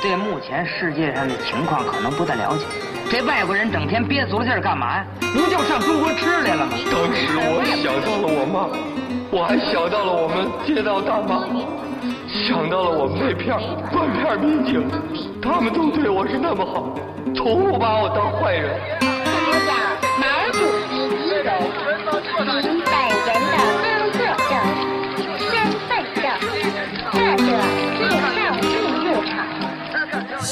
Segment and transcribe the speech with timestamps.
[0.00, 2.64] 对目前世界上的情况可能不太了解。
[3.10, 5.06] 这外国人整天憋足了劲儿干嘛呀？
[5.32, 6.72] 不就上中国吃来了吗？
[6.90, 8.68] 当时我想到了我妈，
[9.30, 11.48] 我还想到了我们街道大妈，
[12.46, 13.60] 想到了我们那片儿
[13.90, 14.86] 断片民警，
[15.40, 16.94] 他们都对我是那么好，
[17.34, 18.78] 从不把我当坏人。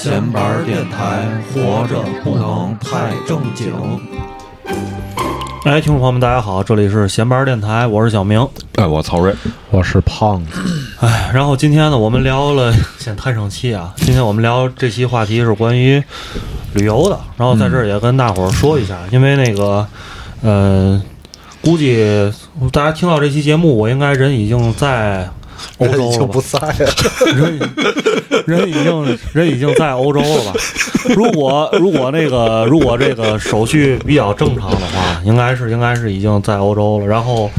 [0.06, 3.72] 闲板电台，活着不能太正经。
[5.64, 8.48] 哎，听众朋友们，大家好，这里是闲班电台，我是小明。
[8.76, 9.34] 哎，我曹睿，
[9.68, 10.60] 我是胖子，
[11.00, 13.92] 哎，然后今天呢，我们聊了，先叹声气啊。
[13.96, 16.00] 今天我们聊这期话题是关于
[16.74, 19.84] 旅游的，然后在这儿也跟大伙儿说一下，因为那个，
[20.40, 21.02] 呃，
[21.60, 22.32] 估计
[22.70, 25.28] 大家听到这期节目，我应该人已经在
[25.78, 26.32] 欧洲已经了吧？
[26.32, 26.92] 不在了。
[27.34, 27.58] 人
[28.58, 30.52] 人已经人已经在欧洲了吧？
[31.14, 37.06] 如果如果那个如果这个手续比较正常的话，应该是应该是已经在欧洲了。
[37.06, 37.50] 然后，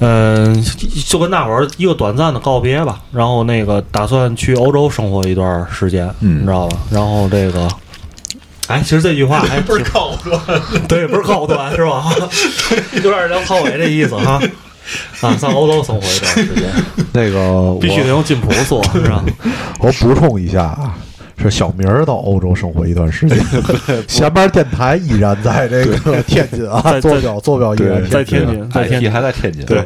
[0.00, 0.64] 嗯、
[1.06, 3.00] 就跟大伙儿一个短暂的告别吧。
[3.12, 6.76] 然后那个打算去欧洲生活一段时间，嗯你知道吧？
[6.90, 7.68] 然后这个。
[8.68, 10.40] 哎，其实这句话还 不是高端，
[10.88, 12.04] 对，不是高端是吧？
[12.94, 14.42] 有点梁朝伟这意思哈。
[15.20, 16.70] 啊，上欧洲生活一段时间，
[17.12, 19.24] 那个必须得用金普做，是吧？
[19.80, 20.94] 我补充一下啊，
[21.42, 23.38] 是小明儿到欧洲生活一段时间，
[24.08, 29.12] 闲班电台依然在这个天津啊，在坐标坐标依然在天天津，在天津。
[29.12, 29.84] 还在天津，对，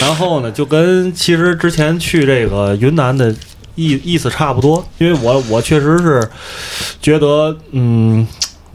[0.00, 3.34] 然后呢，就跟其实之前去这个云南的
[3.74, 6.26] 意意思差不多，因为我我确实是
[7.02, 8.26] 觉得嗯。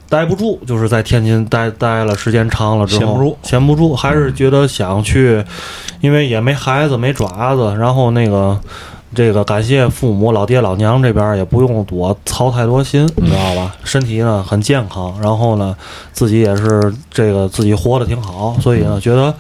[0.10, 5.44] 待不住，就是在天津待待了时间长了之后，闲不住闲不住，还是觉得想去，
[6.02, 8.60] 因为也没孩子没爪子，然后那个
[9.14, 13.76] 这个感谢父母老爹老娘这边也不用我操太多心，你知道吧？
[13.84, 15.76] 身体呢很健康，然后呢
[16.12, 19.34] 自己也是这个自己活得挺好，所以呢觉得。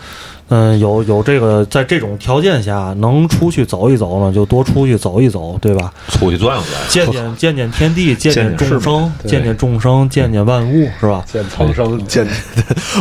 [0.49, 5.93] 嗯，有有这个，在这种条件下能出去走一走呢，就多出去走一走，对吧？
[6.09, 6.89] 出去转悠转。
[6.89, 11.23] 见见 见见天地，见见众见生，见见众生，见见万物，是吧？
[11.31, 12.27] 见苍生，见，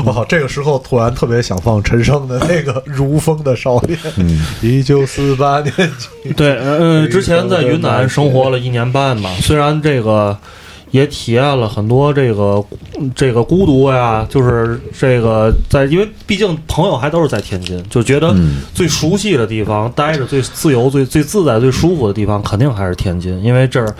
[0.04, 0.24] 我靠！
[0.26, 10.36] 这个时候突然特别想放陈升的那个《如风的少年》，嗯， 一九四八年去，对，嗯， 之前在云南生活了一年半嘛，虽然这个
[10.90, 12.64] 也体验了很多这个
[13.14, 23.94] 这个孤独呀，就是这个在，因为毕竟朋友还都是在天津，就觉得嗯最熟悉的地方，待着最自由、最最自在、最舒服的地方，肯定还是天津，因为这儿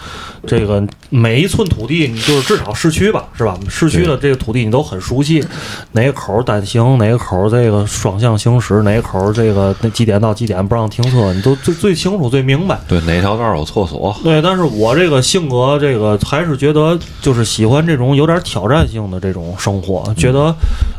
[0.47, 3.59] 这个每一寸土地，你就是至少市区吧，是吧？
[3.69, 5.45] 市区的这个土地你都很熟悉，
[5.93, 12.79] 哪个口儿单行，哪个口儿这个双向行驶，哪个口儿这个那几点到几点不让停车，你都最最清楚、最明白。
[12.89, 14.17] 对，哪条道有厕所？
[14.23, 20.55] 对，但是我这个性格，这个还是觉得得就是喜欢这种有点挑战性的这种生活，觉得，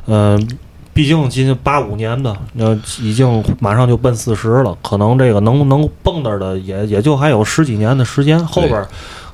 [0.07, 0.57] 嗯、
[0.93, 8.85] 毕竟今八五年的，呃，已经马上就奔四十了，可能这个能能蹦跶的也也就还有十几年的时间，后边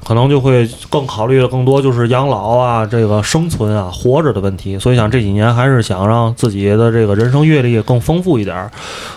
[0.04, 4.78] 可能就会更考虑的更多就是养老啊，这个生存啊，活着的问题。
[4.78, 8.70] 所以想这几年还是想让自己的这个人生阅历更丰富一点，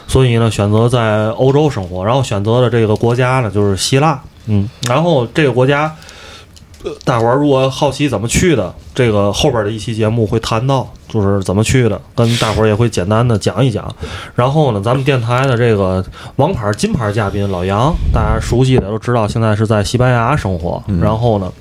[0.07, 5.95] 所以呢选择在欧洲生活，然后选择的这个国家呢就是希腊，嗯，然后这个国家。
[6.89, 13.95] 呃大伙儿如果好奇怎么去的，这个后边的一期节目会谈到，就是怎么去的，跟大伙儿也会简单的讲一讲。
[14.35, 16.05] 然后呢，咱们电台的这个
[16.37, 20.83] 王牌金牌嘉宾老杨，大家熟悉的都知道，现在是在西班牙生活。
[21.01, 21.53] 然后呢，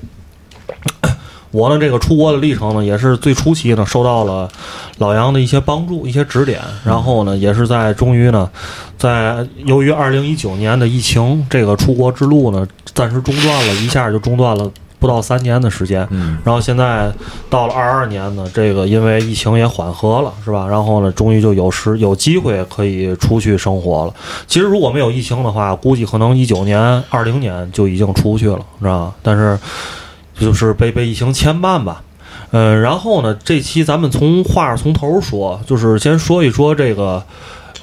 [1.51, 4.49] 我呢这个出国的历程呢，也是最初期呢受到了
[4.97, 6.61] 老杨的一些帮助、一些指点。
[6.85, 8.49] 然后呢，也是在终于呢，
[8.97, 14.69] 在由于二零一九年的疫情，这个出国之路呢暂时中断了，一下就中断了。
[15.00, 17.12] 不到三年的时间，嗯，然后现在
[17.50, 20.68] 到了二二年呢，这个因为疫情也缓和了，是吧？
[20.68, 24.13] 然后呢，终于就有时有机会可以出去生活了。
[24.47, 29.13] 其实如果没有疫情的话，估计可能一九年、二零年就已经出去了，知道吧？
[29.21, 29.57] 但是
[30.39, 32.01] 就是被被疫情牵绊吧。
[32.51, 37.21] 嗯，然后呢，这期咱们从话从头说，就是先说一说这个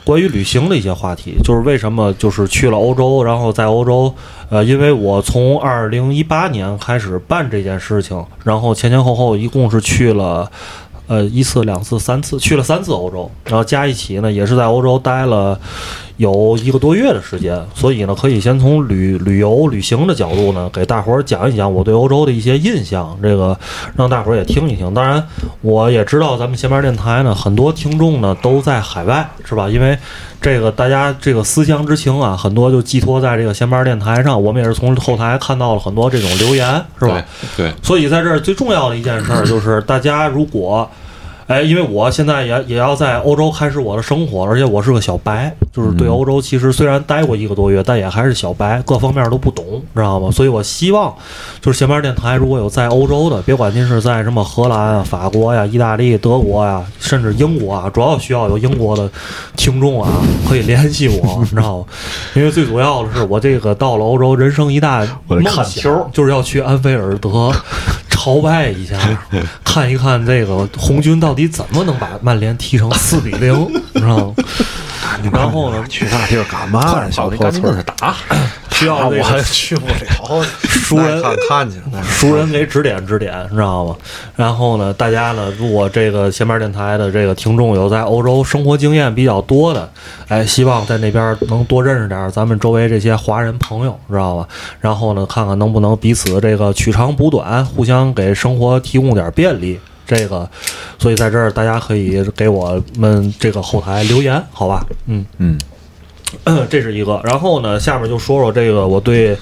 [0.04, 4.14] 关于旅行的一些话题，就是为什么就是去了欧洲，然后在欧洲，
[4.50, 10.50] 呃，因为我从二零一八年开始办这件事情，然后前前后后一共是去了。
[11.06, 15.60] 呃，一次、两次、三次，去了三次欧洲，然后加一起呢，也是在欧洲待了
[16.16, 23.58] 有一个多月的时间，所以呢，可以先从旅旅游旅行的角度呢，给大伙儿讲一讲我对欧洲的一些印象，这个
[23.96, 24.94] 让大伙儿也听一听。
[24.94, 25.20] 当然，
[25.60, 29.68] 我也知道咱们闲班电台呢，很多听众呢都在海外，是吧？
[29.68, 29.98] 因为
[30.40, 34.40] 这个大家这个思乡之情啊，很多就寄托在这个闲班电台上。
[34.40, 37.24] 我们也是从后台看到了很多这种留言，是吧？
[37.56, 40.88] 对，所以在这儿最重要的一件事儿就是，大家如果，
[41.46, 50.30] 哎，因为我现在也也要在欧洲开始我的生活，而且我是个小白，就是对欧洲其实虽然待过一个多月，但也还是小白，各方面都不懂，知道吗？
[50.30, 51.14] 所以我希望
[51.60, 59.10] 就是闲班电台如果有在欧洲的，别管您是在什么荷兰啊、法国呀、意大利、德国呀，甚至英国啊，主要需要有英国的
[59.54, 60.10] 听众啊，
[60.48, 61.84] 可以联系我，你知道吗？
[62.34, 67.52] 因为最主要的是我这个到了欧洲，人生一大梦想就是要去安菲尔德
[68.24, 68.96] 朝拜一下，
[69.62, 73.52] 看一看这个红军到底怎么能把曼联踢成四比零，
[73.92, 74.34] 你知道吗？
[75.32, 77.10] 然后呢，去那地儿干嘛呀？
[77.10, 78.14] 小破村儿打，
[78.70, 79.86] 需 要这我还 去不
[80.38, 81.76] 了，熟人看看去。
[82.02, 83.96] 熟人给指点指点，你知道吗？
[84.36, 89.88] 然后呢，大家呢，如果这个闲班电台的这个听众有在欧洲生活经验比较多的，
[90.28, 94.48] 哎，希望在那边能多认识点咱们周围这些华人朋友，知道吧？
[94.80, 99.78] 然后呢，看看能不能彼此这个取长补短，互相给生活提供点便利。
[100.06, 100.48] 这个，
[100.98, 104.84] 所以在这儿大家可以给我们这个后台留言，好吧？
[105.06, 105.58] 嗯嗯，
[106.68, 107.20] 这是一个。
[107.24, 109.36] 然后呢，下面就说说这个我对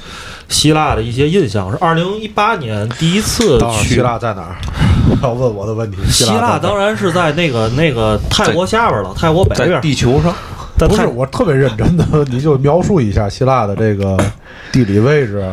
[0.48, 1.70] 希腊的一些印象。
[1.70, 4.56] 是二零一八年第一次去希腊在哪儿？
[5.22, 9.80] 要问我的问题， 希腊，当然是在那个那个泰国下边了，泰国北边。
[9.80, 10.34] 地球上，
[10.78, 14.16] 不是我特别认真的， 你就描述一下希腊的这个
[14.70, 15.44] 地理位置，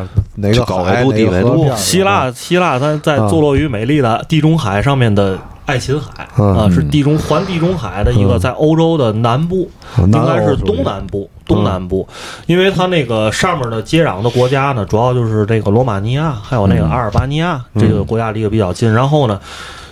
[0.42, 12.08] 哪个高海，纬度哪个低纬度河边儿希腊，希腊它在啊坐落于美丽的地中海上面的爱琴海嗯啊，是地中环地中海的一个在欧洲的南部，应该是东南部，东南部，
[12.48, 19.40] 因为它那个上面的接壤的国家呢，主要就是这个罗马尼亚，还有那个阿尔巴尼亚这个国家离得比较近，然后呢，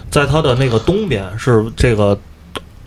[0.09, 2.17] 在它的那个东边是这个。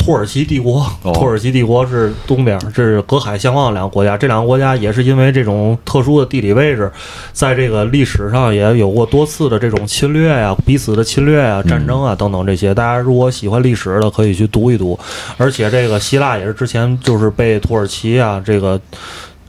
[0.00, 4.17] 土耳其帝国，哦土耳其帝国是东边，这是隔海相望的两个国家。
[4.17, 6.91] 这两个国家也是因为这种特殊的地理位置，
[7.32, 12.75] 在这个历史上也有过多次的这种侵略呀、彼此的侵略啊、战争啊等等这些。
[12.75, 14.99] 大家如果喜欢历史的，可以去读一读。
[15.37, 18.81] 而且这个希腊也是之前就是被土耳其啊这个。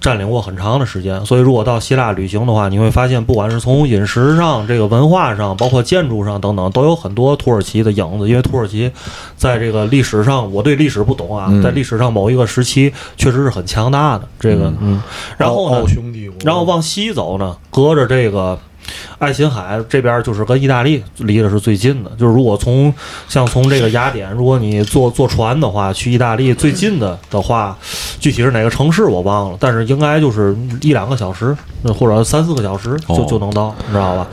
[0.02, 8.28] 占领过很长的时间，所以如果到希腊旅行的话，你会发现，不管是从饮食上、这个文化上，包括建筑上等等，都有很多土耳其的影子。
[8.28, 8.92] 因为土耳其
[9.38, 14.28] 在这个历史上，我对历史不懂啊，嗯在历史上某一个时期确实是很强大的。
[14.40, 15.02] 这个，嗯，
[15.38, 15.86] 然后呢
[16.44, 18.58] 然后往西走呢，隔着这个
[19.18, 22.12] 爱琴海这边，就是跟意大利离的是最近的。
[22.18, 22.94] 就是如果从
[23.28, 27.78] 像从这个雅典，如果你坐坐船的话，去意大利最近的的话，
[28.20, 34.28] 具体是哪个城市我忘了，但是应该就是一两个小时，呃或者三四个小时就哦就能到，你知道吧？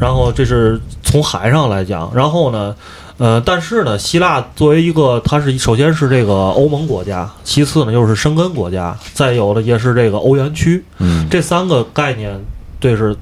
[0.00, 2.74] 然后这是从海上来讲，然后呢。
[3.16, 12.36] 呃，但是呢，希腊作为一个，它是首先是这个欧盟国家，其次呢又是申根国家，再有的也是这个欧元区，嗯，这三个概念，
[12.80, 13.16] 对是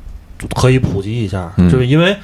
[0.54, 2.16] 可以普及一下，嗯就是因为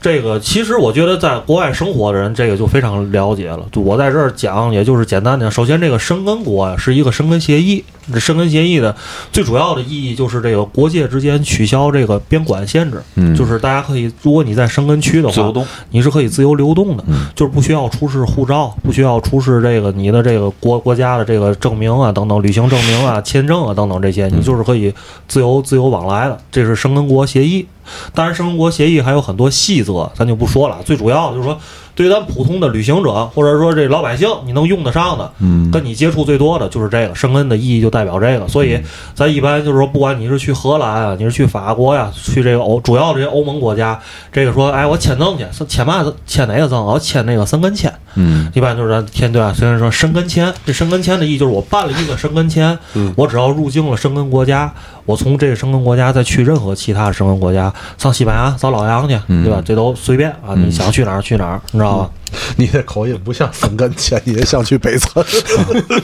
[0.00, 3.66] 这个，其实我觉得在国外生活的人，这个就非常了解了。
[3.72, 8.94] 就我在这儿讲，也就是简单的，首先这个申根国呀是一个申根协议，这申根协议的
[9.32, 15.52] 最主要的意义就是这个国界之间取消这个边管限制，嗯就是大家可以，如果你在申根区的话，
[15.90, 24.92] 你是可以自由流动的，嗯就是不需要出示护照，不需要出示这个你的这个国国家的这个证明啊等等，旅行证明啊、签证啊等等这些，你就是可以
[25.26, 26.38] 自由自由往来的。
[26.50, 27.66] 这是申根国协议。
[28.14, 30.78] 当然，申根国协议还有很多细则，咱就不说了。
[30.84, 31.58] 最主要的就是说，
[31.94, 37.14] 对于咱普通的旅行者或者说这老百姓，你能用得上的，嗯跟你接触最多的就是这个。
[37.14, 38.78] 申根的意义就代表这个，所以
[39.14, 43.98] 咱一般就是说，不管你是去荷兰啊，你是去法国呀、去这个欧主要这些欧盟国家，
[44.32, 46.84] 这个说，哎，我签证去，签嘛签哪个证？
[46.84, 47.92] 我签那个申根签。
[48.16, 49.52] 嗯一般就是咱签对吧？
[49.54, 52.76] 虽然说申根签，这申根签的意义就是我办了一个申根签，
[53.16, 54.72] 我只要入境了申根国家，
[55.04, 59.62] 我从这个生根国家再去任何其他的生根国家，上西班牙找老杨去，对吧？
[59.64, 62.10] 这都随便啊，你想去哪儿去哪儿，你知道吧？
[62.56, 65.24] 你这口音不像深根签，你这像去北村。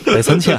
[0.04, 0.58] 北森签，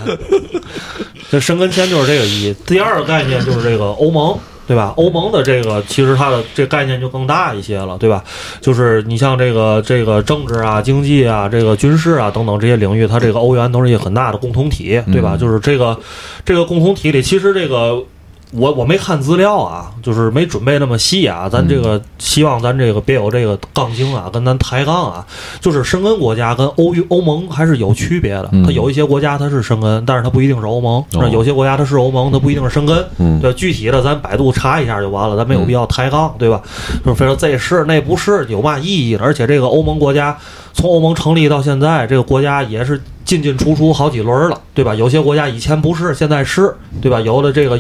[1.30, 2.56] 这申根签就是这个意义。
[2.66, 4.38] 第二个概念就是这个欧盟。
[4.68, 4.94] 对吧？
[4.96, 8.24] 欧盟的这个其实它的这概念就更大一些了，对吧？
[8.62, 15.36] 就是你像这个这个政治啊、经济啊、这个军事啊等等这些领域，它这个欧元都是一个很大的共同体，对吧？
[15.36, 16.00] 就是这个
[16.46, 18.02] 这个共同体里，其实这个
[18.52, 21.48] 我我没看资料啊，就是没准备那么细啊。
[21.50, 25.26] 咱这个希望咱这个别有这个杠精啊，跟咱抬杠啊。
[25.60, 28.50] 就是申根国家跟欧欧盟还是有区别的。
[28.52, 33.06] 嗯它有一些国家它是申根，但是它不一定是欧盟；哦有些国家它是欧盟，它不一定是申根。
[33.18, 36.62] 嗯对，具体的咱百度查一下就完了，咱没有必要抬杠，对吧？
[37.06, 39.22] 就是非说这是那不是有嘛意义呢？
[39.24, 40.38] 而且这个欧盟国家
[40.74, 44.96] 从欧盟成立到现在，这个国家也是进进出出好几轮了，对吧？
[44.96, 47.20] 有些国家以前不是，现在是，对吧？
[47.22, 47.80] 有的这个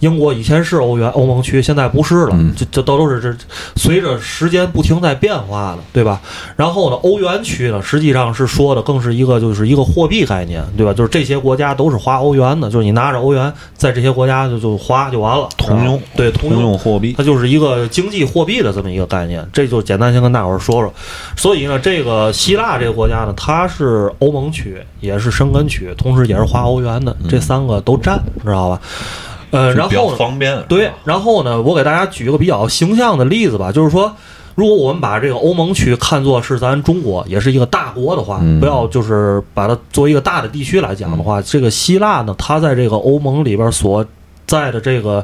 [0.00, 3.34] 英国以前是欧元欧盟区，现在不是了，嗯这这都都是这
[3.76, 6.20] 随着时间不停在变化的，对吧？
[6.56, 10.92] 然后呢，欧元区呢，实际上是说的更是一个就是一个货币概念，对吧？
[10.92, 20.92] 就是这些国家都是花欧元的，就是你拿着欧元在这些国家就就花就完了，通用对通通用货币它就是一个经济货币的这么一个概念，这就简单先跟大伙儿说说。
[21.36, 28.80] 所以呢，这个希腊这个国家呢，它是欧盟区，也是申根区，同时也是花欧元的，这三个都占，知道吧？
[29.50, 30.62] 呃，然后呢，方便。
[30.66, 34.10] 对，然后呢，我给大家举一个比较形象的例子吧，就是说，
[34.54, 44.02] 如果我们把这个欧盟区看作是咱中国，也是一个大国的话，嗯不要就是把它作为一个大的地区来讲的话，这个希腊呢，它在这个欧盟里边所
[44.46, 45.22] 在的这个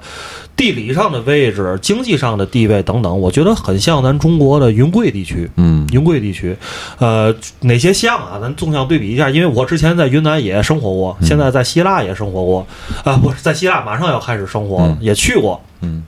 [0.58, 5.48] 地理上的位置、经济上的地位等等，我觉得很像咱中国的云贵地区。
[5.56, 6.54] 嗯云贵地区，
[6.98, 8.38] 呃，哪些像啊？
[8.38, 12.66] 咱纵向对比一下，因为我之前在云南也生活过，现在在希腊也生活过，
[13.04, 15.62] 啊、不是在希腊马上要开始生活了，嗯也去过。
[15.80, 16.02] 嗯，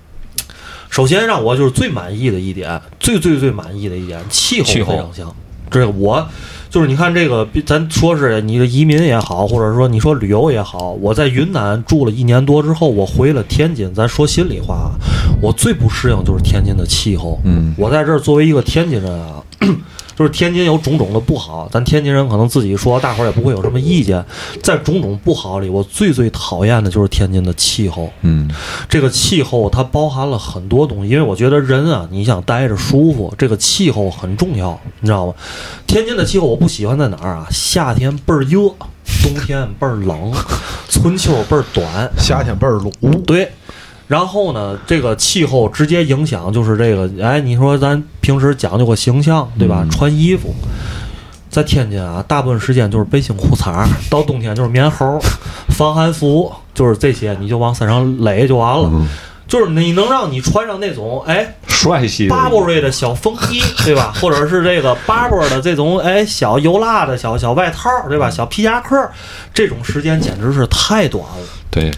[0.90, 5.34] 首先让我就是最满意的一点，最最最满意的一点，气候气候非常像。
[5.70, 6.28] 这个我
[6.70, 13.92] 就是你看这个，咱说是你的移民也好，或者说你说旅游也好，我在云南住了一年多之后，我回了天津。
[13.92, 14.90] 咱说心里话啊，
[15.42, 17.40] 我最不适应就是天津的气候。
[17.44, 19.42] 嗯我在这儿作为一个天津人啊。
[20.20, 24.22] 就是天津有种种的不好，咱天津人可能自己说，大伙儿也不会有什么意见。
[24.62, 28.12] 在种种不好里，我最最讨厌的就是天津的气候。
[28.20, 28.46] 嗯
[28.86, 35.32] 这个气候它包含了很多东西，因为我觉得人啊，你想待着舒服，这个气候很重要，你知道吗？
[35.86, 37.46] 天津的气候我不喜欢在哪儿啊？
[37.50, 38.58] 夏天倍儿热，
[39.22, 40.30] 冬天倍儿冷，
[40.90, 43.50] 春秋倍儿短，夏天倍儿冷，对。
[44.10, 49.82] 然后呢，这个气候直接影响就是这个，哎，你说咱平时讲究个形象，对吧？
[49.84, 50.52] 嗯穿衣服，
[51.48, 55.20] 在天津啊，大部分时间就是背心裤衩，到冬天就是棉猴，
[55.68, 58.90] 防寒服，就是这些，你就往身上勒就完了。
[58.92, 59.06] 嗯，
[59.50, 64.14] 就是你能让你穿上那种哎帅气的 Burberry 的小风衣， 对吧？
[64.20, 68.30] 或者是这个 Barber 的这种哎小油辣的小小外套，对吧？
[68.30, 68.96] 小皮夹克，
[69.52, 71.46] 这种时间简直是太短了。
[71.72, 71.88] 对，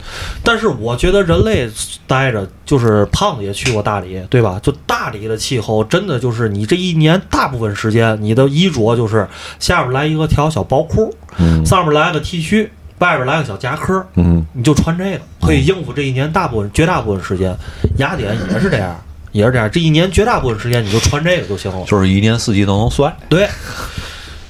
[0.45, 1.67] 但是我觉得人类
[2.07, 4.59] 待着，就是胖子也去过大理，对吧？
[4.63, 9.27] 就大理的气候，真的就是你这一年大部分时间，你的衣着就是
[9.59, 12.69] 下面来一个条小薄裤，嗯上面来个 T 恤，
[13.03, 17.53] 外边来个小夹克，嗯你就穿这个，可以应付这一年大部分、绝大部分时间。
[17.99, 18.97] 雅典也是这样，
[19.33, 21.85] 也是这样，这一年绝大部分时间你就穿这个就行了。
[21.85, 23.13] 就是一年四季都能帅。
[23.29, 23.49] 对，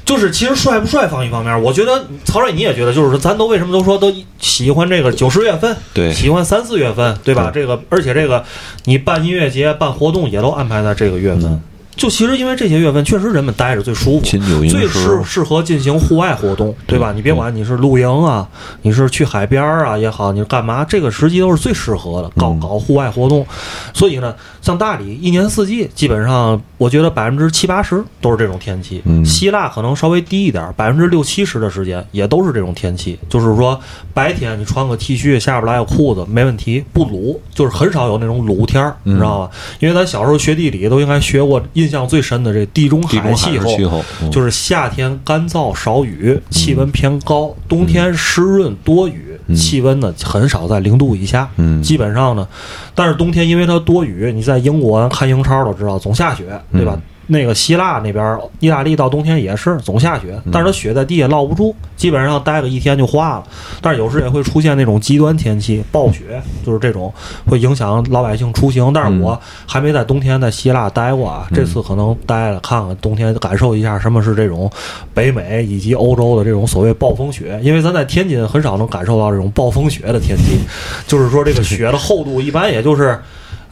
[0.05, 7.51] 就是其实帅不帅放一方面，我觉得曹睿你也觉得，就是说咱都为什么都说都喜欢这个九十月份，对喜欢三四月份，对吧？
[7.53, 8.45] 这个而且这个
[8.85, 11.63] 你办音乐节、办活动也都安排在这个月份。
[11.95, 14.25] 就其实因为这些月份确实人们待着最舒服，
[14.69, 17.13] 最适适合进行户外活动，对吧？
[17.15, 18.49] 你别管你是露营啊，
[18.81, 23.47] 你是去海边儿啊也好，你是干嘛，这个时机都是最适合的，搞嗯搞户外活动。
[23.93, 29.03] 所以呢，像大理一年四季基本上，我觉得百分之七八十都是这种天气。
[29.05, 33.19] 嗯希腊可能稍微低一点，百分之六七十的时间也都是这种天气。
[33.29, 33.79] 就是说，
[34.15, 39.51] 白天你穿个 T 恤，下边来个裤子没问题，不鲁，就是很少有那种鲁天儿，你知道吧？
[39.81, 43.77] 因为咱小时候学地理都应该学过，印象最深的这地中海气候。
[43.77, 51.49] 气候，嗯就是夏天干燥少雨，气温偏高；冬天湿润多雨，嗯气温呢很少在零度以下。
[51.57, 52.47] 嗯基本上呢，
[52.95, 56.99] 但是冬天因为它多雨，你在英国看英超都知道，总下雪，对吧？
[57.29, 63.45] 嗯那个希腊那边，意大利到冬天也是总下雪，但是它雪在地下落不住，基本上待个一天就化了。
[63.81, 67.15] 但是有时也会出现那种极端天气，暴雪，就是这种
[67.47, 68.93] 会影响老百姓出行。
[68.93, 74.71] 但是我还没在冬天在希腊待过啊，这次可能待了看看冬天，感受一下什么是这种
[75.15, 80.59] 北美以及欧洲的这种所谓暴风雪，因为咱在天津很少能感受到这种暴风雪的天气，
[81.07, 83.19] 就是说这个雪的厚度一般也就是。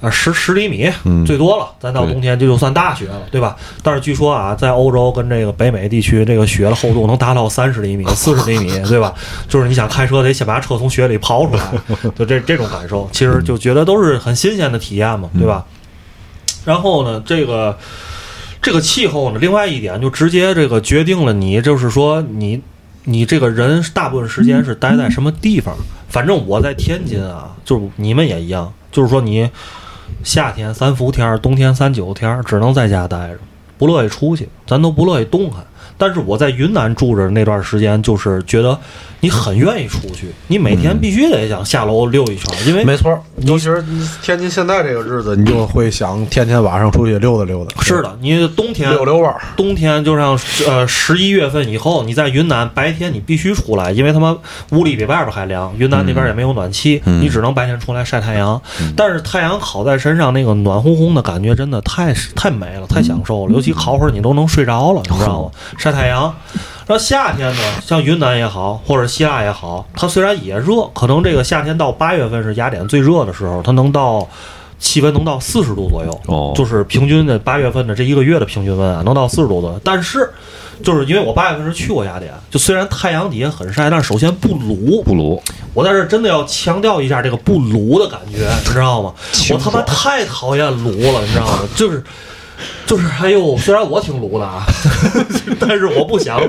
[0.01, 3.55] 呃，十十厘米嗯最多了，咱到冬天这就算大雪了，对吧？
[3.83, 9.13] 但是据说啊，在欧洲跟这个北美地区，这个雪的厚度能达到三十厘米、四十厘米，对吧？
[9.47, 11.71] 就是你想开车得先把车从雪里刨出来，
[12.17, 15.67] 就这这种感受，其实就觉得都是很新鲜的体验嘛，对吧？
[16.65, 17.79] 然后呢，这个
[18.63, 22.63] 这个气候呢，另外一点就直接这个决定了你，就是说你
[23.05, 25.75] 你这个人大部分时间是待在什么地方。
[26.09, 29.49] 反正我在天津啊，就是你们也一样，就是说你
[30.23, 33.39] 夏天三伏天，冬天三九天，只能在家待着，
[33.79, 35.65] 不乐意出去，咱都不乐意动弹。
[36.01, 38.77] 但是我在云南住着那段时间，就是觉得
[39.21, 43.85] 你很愿意出去，你每天必须得想下楼溜一圈，因为没错，尤其是
[44.23, 47.83] 天津现在这个日子，你就会想天天晚上出去溜达溜达。
[47.83, 49.39] 是的，你冬天溜溜弯儿。
[49.59, 54.35] 冬天就像呃十一月份以后，你在云南白天你必须出来，因为他妈
[54.71, 55.71] 屋里比外边还凉。
[55.77, 58.59] 云南那边也没有暖气，嗯你只能白天出来晒太阳。
[58.97, 63.53] 但是太阳烤在身上，那个暖烘烘的感觉真的太太美了，太享受了。
[63.53, 65.51] 尤其烤会儿你都能睡着了，你知道吗？
[65.77, 66.35] 晒太阳。
[66.87, 74.29] 然后夏天呢，像云南也好，或者希腊也好，它虽然也热，可能这个夏天到八月份是雅典最热的时候，它能到
[74.81, 76.21] 气温能到四十度左右。
[76.27, 79.81] 哦就是平均的八月份的这一个月的平均温啊，能到四十度左右。
[79.85, 80.29] 但是，
[80.83, 85.01] 就是因为我八月份是去过雅典，就虽然太阳底下很晒，但是首先不卤。
[85.05, 85.41] 不卤，
[85.73, 89.15] 我在这儿真的要强调一下这个不卤的感觉，你知道吗？
[89.53, 91.61] 我他妈太讨厌卤了，你知道吗？
[91.77, 92.03] 就是。
[92.87, 94.65] 就是，哎呦，虽然我挺鲁的啊，
[95.59, 96.41] 但是我不想，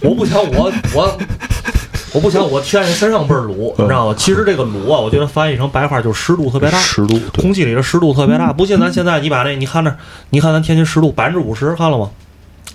[0.00, 1.18] 我不想我我
[2.12, 4.14] 我不想我天天身上倍儿鲁，你知道吗？
[4.16, 8.52] 其实这个鲁啊，我觉得翻译成白话就是湿度特别大，湿度空气里的湿度特别大。
[8.52, 9.94] 不信咱现在你把那，你看那，
[10.30, 12.10] 你看咱天津湿度百分之五十，看了吗？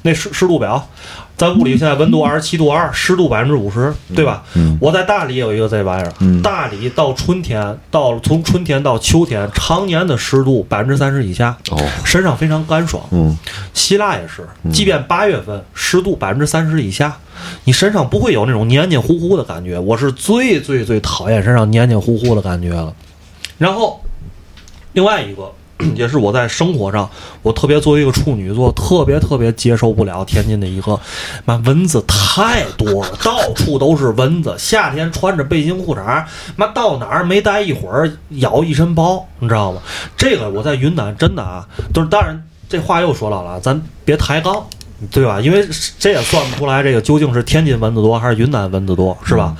[0.05, 0.89] 那湿湿度表，
[1.35, 4.43] 咱屋里现在温度二十七度二，湿度百分之五十，对吧？
[4.55, 13.03] 嗯我在大理有一个这玩意儿，嗯大理到春天，到从春天到秋天，常年的湿度百分之三十以下，哦，身上非常干爽。
[13.11, 13.35] 嗯，
[13.73, 17.17] 希腊也是，即便八月份湿度百分之三十以下，
[17.63, 19.79] 你身上不会有那种黏黏糊糊的感觉。
[19.79, 22.93] 我是最最最讨厌身上黏黏糊糊的感觉了。
[23.57, 24.03] 然后，
[24.93, 25.51] 另外一个
[25.95, 27.09] 也是我在生活上，
[27.41, 30.99] 我特别作为一个处女座，特别特别接受不了天津的一个，
[31.45, 34.55] 妈蚊子太多了，到处都是蚊子。
[34.57, 36.23] 夏天穿着背心裤衩，
[36.55, 39.81] 妈到哪儿没待一会儿咬一身包，你知道吗？
[40.15, 44.63] 这个我在云南真的啊，都是当然这话又说到了，咱别抬杠。
[45.11, 45.41] 对吧？
[45.41, 45.67] 因为
[45.99, 49.53] 这也算不出来，这个究竟是天津蚊子多还是云南蚊子多，是吧？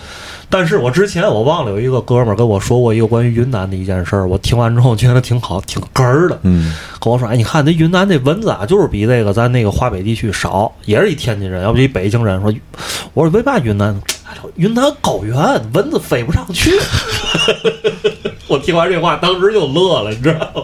[0.54, 6.38] 但是我之前我忘了有一个哥们儿跟我说过一个关于云南的一件事儿，我听完之后觉得挺好，挺哏儿的。
[6.44, 12.40] 嗯，跟我说，哎，你看那云南那蚊子啊，就是比这个咱那个华北地区少，也是一天津人，要不一北京人。
[12.40, 12.54] 说，
[13.16, 14.00] 我说为嘛云南？
[14.56, 15.36] 云南高原，
[15.74, 16.72] 蚊子飞不上去。
[18.54, 20.62] 我听完这话，当时就乐了，你知道吗？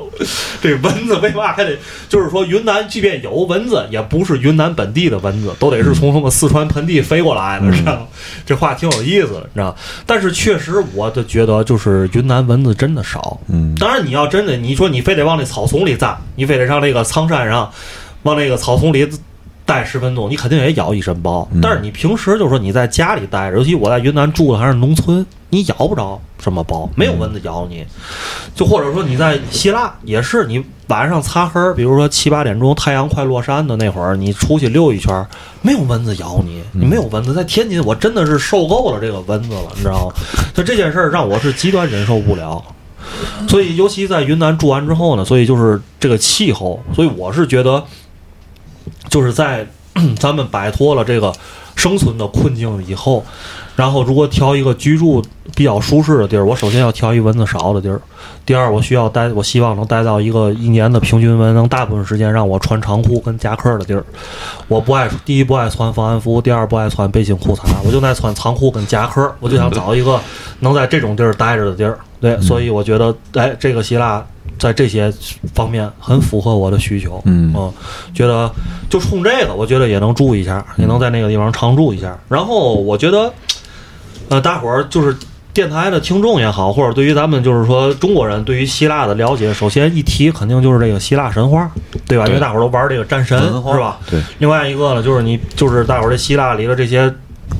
[0.62, 1.75] 这蚊子为嘛还得？
[2.08, 8.08] 就是说，云南即便有蚊子，也不是云南本地的蚊子，都得是从什么四川盆地飞过来的，知道吗？
[8.45, 9.75] 这话挺有意思的，你知道？
[10.06, 13.39] 但是确实，我就觉得就是云南蚊子真的少。
[13.47, 17.71] 嗯当然你要真的，你说你非得往那草丛里扎，你非得上那个苍山上，
[18.21, 19.10] 往那个草丛里
[19.69, 21.47] 待十分钟，你肯定也咬一身包。
[21.62, 27.86] 但是你平时就说你在家里待着，尤其我在云南住的还是农村，你咬不着什么包，没有蚊子咬你。
[28.55, 35.25] 就或者说你在希腊也是，你晚上擦黑儿，比如说七八点钟太阳快落山的那会儿，你出去溜一圈，
[35.62, 37.34] 没有蚊子咬你，你没有蚊子。
[37.34, 40.13] 在天津，我真的是受够了这个蚊子了，你知道吗？
[40.53, 42.62] 就这件事儿让我是极端忍受不了。
[43.47, 47.84] 所以，尤其在云南住完之后呢，所以就是这个气候，所以我是觉得，
[49.10, 49.65] 就是在
[50.19, 51.34] 咱们摆脱了这个
[51.75, 53.23] 生存的困境以后，
[53.75, 55.23] 然后如果挑一个居住
[55.56, 58.02] 比较舒适的地儿，我首先要挑一蚊子少的地儿。
[58.45, 64.04] 第二，我需要待，我希望能待到一个一年的平均蚊能大部分时间让我穿长裤跟夹克的地儿。
[64.67, 69.34] 我不爱，第一不爱穿防寒服，第二不爱穿背心裤衩，我就爱穿长裤跟夹克。
[69.39, 70.19] 我就想找一个
[70.60, 71.99] 能在这种地儿待着的地儿。
[72.19, 74.25] 对，所以我觉得，哎，这个希腊
[74.60, 75.12] 在这些
[75.56, 77.19] 方面很符合我的需求。
[77.26, 77.74] 嗯
[78.13, 78.52] 觉得
[78.89, 82.15] 就冲这个，我觉得也能住一下，也能在那个地方常住一下。
[82.28, 83.34] 然后我觉得，
[84.28, 85.15] 呃，大伙儿就是
[85.54, 91.69] 电台的听众也好，或者对于咱们就是说中国人对于希腊的了解，首先一提肯定就是这个希腊神话，
[92.08, 92.28] 对吧？
[92.28, 94.00] 因为大伙儿都玩这个战神，是吧？
[94.10, 94.22] 对。
[94.38, 97.12] 另外一个呢，就是你就是大伙儿这希腊里的这些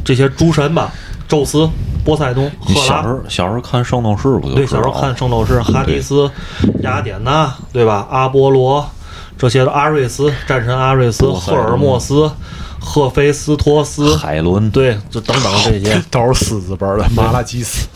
[0.04, 0.92] 这些诸神吧，
[1.28, 1.68] 宙斯、
[2.04, 3.08] 波塞冬、赫拉小时。
[3.08, 6.30] 候小时候看《圣斗士》不就对，小时候看《圣斗士》，哈迪斯、
[6.82, 8.08] 雅典娜，对吧？
[8.10, 8.86] 阿波罗，
[9.38, 12.30] 这些阿瑞斯战神阿瑞斯、赫尔墨斯、
[12.80, 16.02] 赫菲斯托斯，海伦，对，就等等这些。
[16.10, 17.88] 都是狮子辈的马拉基斯。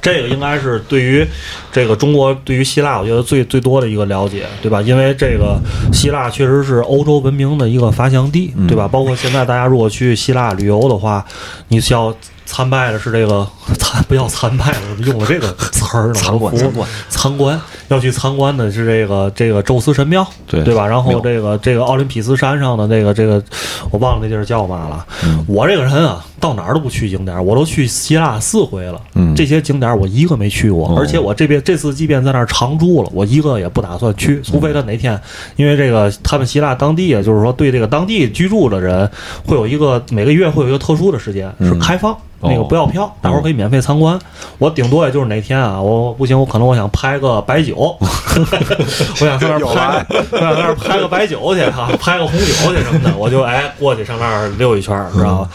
[0.00, 1.26] 这个应该是对于
[1.72, 4.80] 这个中国对于希腊，我觉得最最多的一个了解，对吧？
[4.80, 5.58] 因为这个
[5.92, 8.86] 希腊确实是欧洲文明的一个发祥地，对吧？
[8.86, 11.24] 包括现在大家如果去希腊旅游的话，
[11.68, 12.14] 你需要
[12.50, 13.46] 参拜的是这个
[13.78, 16.14] 参不要参拜了，用了这个词儿呢？
[16.14, 20.86] 参观参观参观要去参观的是这个这个宙斯神庙，对对吧？
[20.86, 23.42] 然后这个这个奥林匹斯山上的那个这个
[23.90, 25.06] 我忘了那地儿叫嘛了。
[25.24, 28.98] 嗯我这个人啊，到哪儿都不去景点儿，我都去希腊四回了。
[29.14, 35.20] 嗯这些景点儿我一个没去过，哦而且我这边这次即便在那儿常住了，我一个也不打算去，除非他哪天，
[35.56, 39.08] 因为这个他们希腊当地啊，就是说对这个当地居住的人
[39.46, 42.16] 会有一个每个月会有一个特殊的时间是嗯开放。
[42.40, 42.64] 那个哦。
[42.68, 44.18] 不要票，大伙儿可以免费参观。
[44.58, 55.50] 我顶多也就是哪天啊，我不行，我可能我想拍个白酒， 我想上那儿拍，我想上那儿拍个白酒去哈，拍个红酒去什么的，我就哎过去上那儿溜一圈儿，知道吧？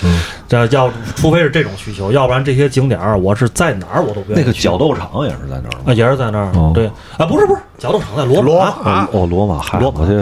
[0.48, 5.80] 这要除非是这种需求，要不然这些景点儿我是在哪儿我都不愿意那个去角斗场也是在那儿吗？
[5.88, 6.52] 啊，也是在那儿。
[6.54, 6.72] 哦。
[6.74, 6.88] 对。
[7.17, 10.02] 啊，不是不是，角斗场在罗罗马，啊哦，罗马，嗨，罗马。
[10.02, 10.13] 我这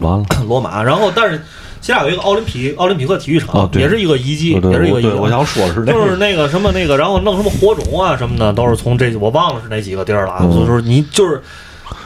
[0.00, 0.24] 完了。
[0.48, 0.82] 罗马。
[0.82, 1.42] 然后，但是
[1.84, 5.10] 希腊有一个奥林匹奥林匹克体育场哦，也是一个遗迹，也是一个遗迹。
[5.10, 10.38] 我想说的是那个就是那个什么那个，然后弄什么火种啊什么的，都是从这我忘了是哪几个地儿了啊。
[10.40, 11.42] 嗯就是你就是。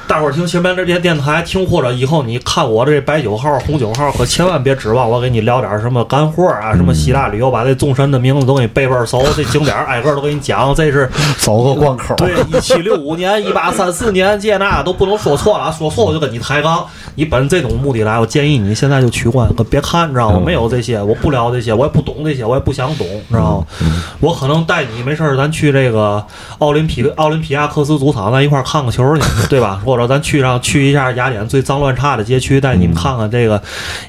[0.09, 10.75] 大伙儿听前面这些电台听，或者以后你看我这白酒号、红酒号，可千万别指望我给你聊点什么干货啊，什么希腊旅游，把这众神的名字都给你背倍儿熟，这景点挨个都给你讲。
[10.75, 12.15] 这是走个关口。
[12.17, 16.87] 对，一七六五年、一八三四年，这那都不能说错了，说错我就跟你抬杠。
[17.15, 20.39] 你本这种目的来，我建议你现在就取关，可别看，你知道吗？
[20.41, 23.67] 嗯没有这些，我不聊这些，我也不懂这些，我也不想懂，知道吗？
[24.21, 26.25] 我可能带你没事儿，咱去这个
[26.61, 29.83] 奥林匹奥林匹亚克斯主场，咱一块儿看个球去，对吧？
[29.85, 33.61] 或者咱去上去一下雅典最脏乱差的街区，带你们看看这个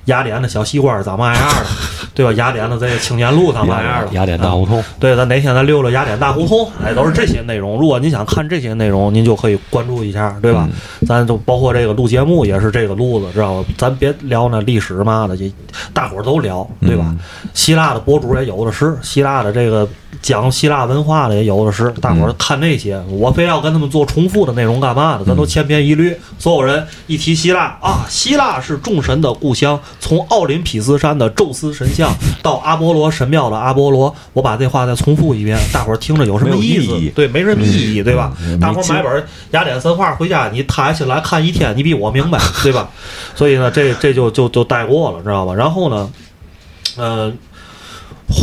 [0.06, 1.66] 雅典的小西瓜长嘛样的，
[2.14, 2.32] 对吧？
[2.34, 7.80] 雅典的这个青年路长嘛样的，雅典大胡同，对，咱哪天咱溜溜雅典大胡同，哎，都是这些内容。
[7.80, 10.68] 如果您想看这些内容，您就可以关注一下，对吧？
[11.08, 13.70] 咱就包括这个录节目也是这个路子，知道吧？
[13.78, 15.52] 咱别聊那历史嘛的，也
[15.94, 17.16] 大伙儿都聊，对吧？
[17.54, 19.88] 希腊的博主也有的是，希腊的这个
[20.22, 25.24] 讲希腊文化的也有的是，大伙儿看那些，我非要跟他们做重复的内容干嘛的？
[25.26, 26.16] 咱都千篇一律。
[26.38, 38.34] 所有人一提希腊啊，希腊是众神的故乡，从奥林匹斯山的宙斯神像到阿波罗神庙的阿波罗，我把这话再重复一遍，大伙儿听着有什么意义对，没什么意义，对吧？
[38.44, 42.90] 嗯大伙儿买本雅典神话回家，你踏下心来看一天，你比我明白，对吧？
[43.36, 45.54] 所以呢，这这就就就带过了，知道吧？
[45.54, 46.10] 然后呢，
[46.96, 47.34] 呃。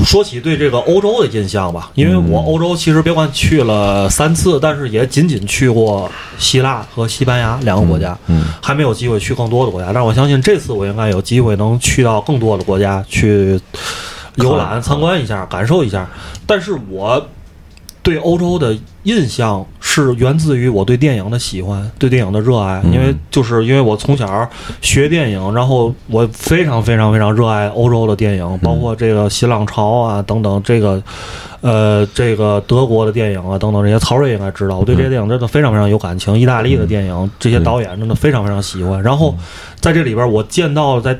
[0.04, 9.92] 说起对这个欧洲的印象吧，因为我欧洲其实别管去了三次，但是也仅仅去过希腊和西班牙两个国家，嗯还没有机会去更多的国家。
[9.92, 13.60] 但是我相信这次我应该有机会能去到更多的国家去
[14.36, 16.08] 游览、参观一下、感受一下。
[16.46, 17.28] 但是我
[18.06, 22.80] 对欧洲的印象是源自于我对电影的喜欢，对电影的热爱。
[22.84, 24.48] 嗯因为就是因为我从小
[24.80, 31.02] 学电影，然后我非常非常非常热爱欧洲的电影，包括这个新浪潮啊等等，这个
[31.62, 36.38] 呃这个德国的电影啊等等这些，曹睿应该知道，我对这些电影真的非常非常有感情。
[36.38, 39.02] 意大利的电影，这些导演真的非常非常喜欢。
[39.02, 39.34] 然后
[39.80, 41.18] 在这里边，我见到在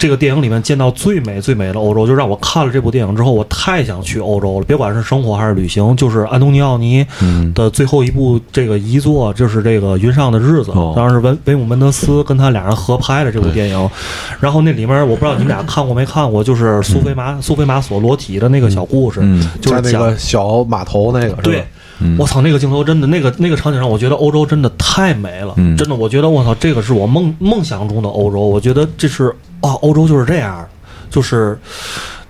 [0.00, 4.64] 这个电影里面见到最美最美的欧洲，就让我看了这部电影之后，我太想去欧洲了。
[4.64, 13.90] 别管是生活还是旅行，就是安东尼奥尼嗯的最后一部这个遗作，就是这个《云上的日子》哦，当然是维维姆门德斯跟他俩人合拍的这部电影。
[14.40, 21.42] 然后那里面我不知道你们俩看过没看过，就是苏菲玛苏菲玛索裸体的那个小故事，嗯就是那个小码头那个？
[21.42, 21.62] 对，
[22.00, 30.68] 嗯我操，那个镜头真的，那个那个场景上，我觉得欧洲真的太美了，嗯真的，我觉得我操，这个是我梦梦想中的欧洲，我觉得这是啊，欧洲就是这样，
[31.10, 31.58] 就是。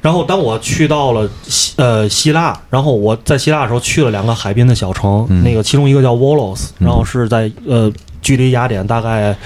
[0.02, 9.36] 然后当我去到了希呃希腊，然后我在希腊的时候去了两个海滨的小城，嗯那个其中一个叫 Volos，然后是在呃距离雅典大概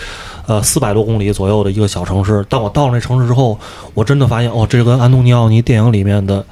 [0.47, 2.47] 呃四百多公里左右的一个小城市。
[2.49, 3.59] 但我到了那城市之后，
[3.95, 6.47] 我真的发现哦，这跟安东尼奥尼电影里面的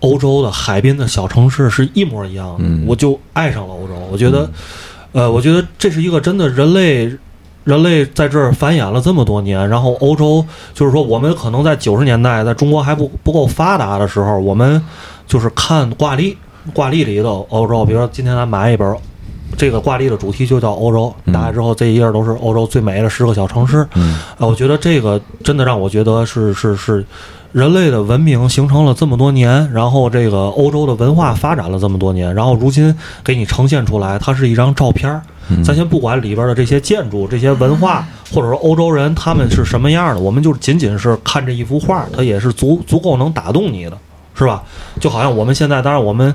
[0.00, 3.92] 欧洲的海滨的小城市是一模一样的，嗯我就爱上了欧洲。
[4.10, 4.50] 我觉得，
[5.12, 7.12] 呃，我觉得这是一个真的人类。
[7.64, 10.44] 人类在这儿繁衍了这么多年，然后欧洲
[10.74, 14.82] 就是说，我们可能在九十年代在中国还不不够发达的时候，我们
[15.26, 16.36] 就是看挂历，
[16.74, 18.96] 挂历里的欧洲，比如说今天咱买一本，
[19.56, 27.04] 这个挂历的主题就叫欧洲，打开之后这一页都是欧洲最美的十个小城市，嗯啊，我觉得这个真的让我觉得是是是，
[27.52, 35.22] 人类的文明形成了这么多年，然后这个欧洲的文化发展了这么多年，然后如今给你呈现出来，它是一张照片儿。
[35.64, 43.98] 咱先不管里边的这些建筑、这些文化，或者说欧洲人他们是什么样的，我们就仅仅是看这一幅画，它也是足足够能打动你的，
[44.34, 44.62] 是吧？
[45.00, 46.34] 就好像我们现在，当然我们。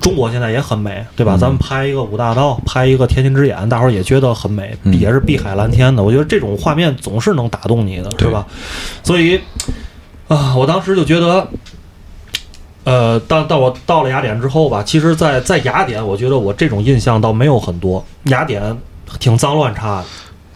[0.00, 1.36] 中国现在也很美，对吧？
[1.36, 6.00] 咱们拍一个五大道，拍一个天津之眼，大伙儿也觉得很美，嗯也是碧海蓝天的。
[6.00, 8.46] 我觉得这种画面总是能打动你的，对吧？
[9.02, 9.40] 所以
[10.28, 11.44] 啊，我当时就觉得，
[12.84, 18.04] 呃，到到我到了雅典之后吧，其实在，在雅典，我觉得我这种印象倒没有很多。
[18.24, 18.76] 雅典
[19.18, 20.02] 挺脏乱差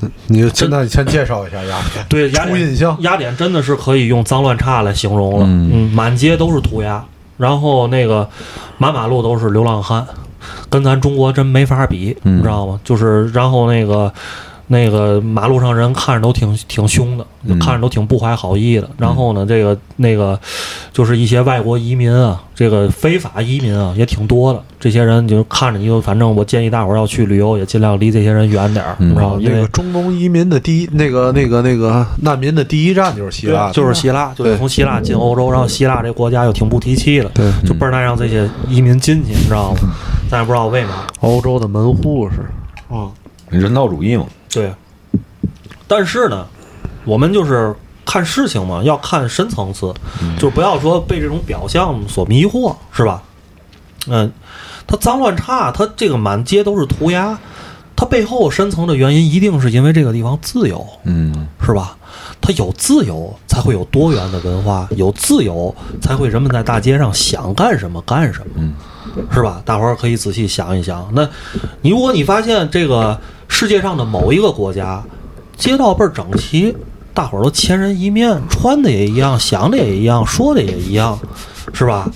[0.00, 5.44] 的，你现在先介绍一下雅典，对雅典印象雅典真的是可以用脏乱差来形容了。
[5.46, 7.04] 嗯嗯，满街都是涂鸦，
[7.37, 8.28] 然后那个
[8.78, 10.06] 满马路都是流浪汉，
[10.70, 12.80] 跟咱中国真没法比，嗯你知道吗？
[12.82, 14.12] 就是然后那个。
[14.66, 18.88] 那个马路上人看着都挺挺凶的，嗯看着都挺不怀好意的。
[18.96, 20.38] 然后呢，这个那个
[20.92, 24.62] 就是一些外国移民啊，这个非法移民啊也挺多的。
[24.81, 29.37] 这些人就看着你就，反正我建议大伙儿要去旅游，也尽量离这些人远点儿，知道吗？
[29.40, 39.79] 因为那个中东移民的第一，那个那个那个难民的第一站就是希腊，就是希腊，就是从希腊进欧洲，然后希腊这国家又挺不提气的，对就倍儿难让这些移民进去，你知道吗？
[40.31, 41.07] 咱也不知道为嘛。
[41.20, 42.40] 欧洲的门户是。
[42.94, 43.09] 啊，
[43.48, 44.73] 人道主义嘛，对。
[45.87, 46.47] 但是呢，
[47.05, 47.75] 我们就是
[48.07, 49.93] 看事情嘛，要看深层次，
[50.38, 53.23] 就不要说被这种表象所迷惑，是吧？
[54.07, 54.31] 嗯，
[54.87, 57.38] 它脏乱差，它这个满街都是涂鸦，
[57.97, 61.97] 它背后深层的原因一定是因为这个地方自由，嗯是吧？
[62.40, 68.75] 它有自由，才会有多元的文化；有自由，才会人们在大街上想干什么干什么，嗯
[69.33, 69.62] 是吧？
[69.64, 71.09] 大伙儿可以仔细想一想。
[71.14, 71.29] 那
[71.81, 73.19] 你如果你发现这个
[73.55, 75.01] 世界上的某一个国家
[75.57, 76.77] 街道倍儿整齐，
[77.14, 81.17] 大伙儿都千人一面，穿的也一样，想的也一样，说的也一样，
[81.73, 82.11] 是吧？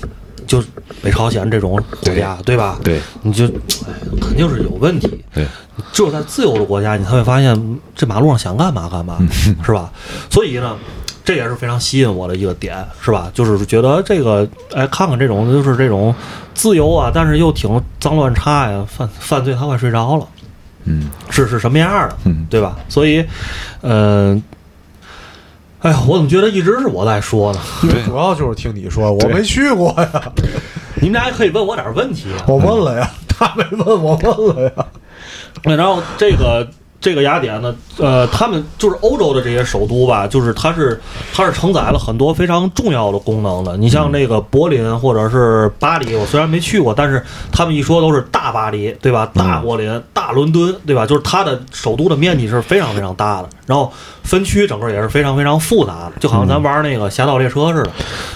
[0.49, 0.61] 就
[1.01, 2.81] 北朝鲜这种国家，对吧？
[2.83, 5.25] 对你就哎肯定是有问题。
[5.33, 5.47] 对，
[5.93, 9.17] 只有在自由的国家，你才会发现嗯这马路上想干嘛干嘛，
[9.65, 9.93] 是吧？
[10.29, 10.77] 所以呢，
[11.25, 13.31] 这也是非常吸引我的一个点，是吧？
[13.33, 16.13] 就是觉得这个，哎，看看这种就是这种
[16.53, 20.27] 自由啊，但是又挺脏乱差呀，犯犯罪他快睡着了，
[20.85, 22.77] 嗯是是什么样的，嗯对吧？
[22.89, 23.25] 所以，
[23.83, 24.43] 嗯、
[25.81, 27.61] 哎呀，我怎么觉得一直是我在说呢？
[27.85, 30.33] 因为主要就是听你说，我没去过呀，
[31.01, 32.45] 你们俩也可以问我点问题啊。
[32.47, 34.87] 我问了呀，他没问我问了呀。
[35.65, 36.69] 那然后这个
[37.01, 41.01] 这个雅典呢，呃，他们就是欧洲的这些首都吧，就是它是
[41.33, 43.77] 它是承载了很多非常重要的功能的。
[43.77, 49.31] 你像那个柏林或者是巴黎，我虽然没去过，但是他们一说都是大巴黎，对吧？
[49.33, 51.07] 大柏林、大伦敦，对吧？
[51.07, 53.93] 就是它的首都的面积是非常非常大的，然后
[54.25, 57.91] 分区整个也是非常非常复杂的，就好像咱玩那个侠盗猎车似的。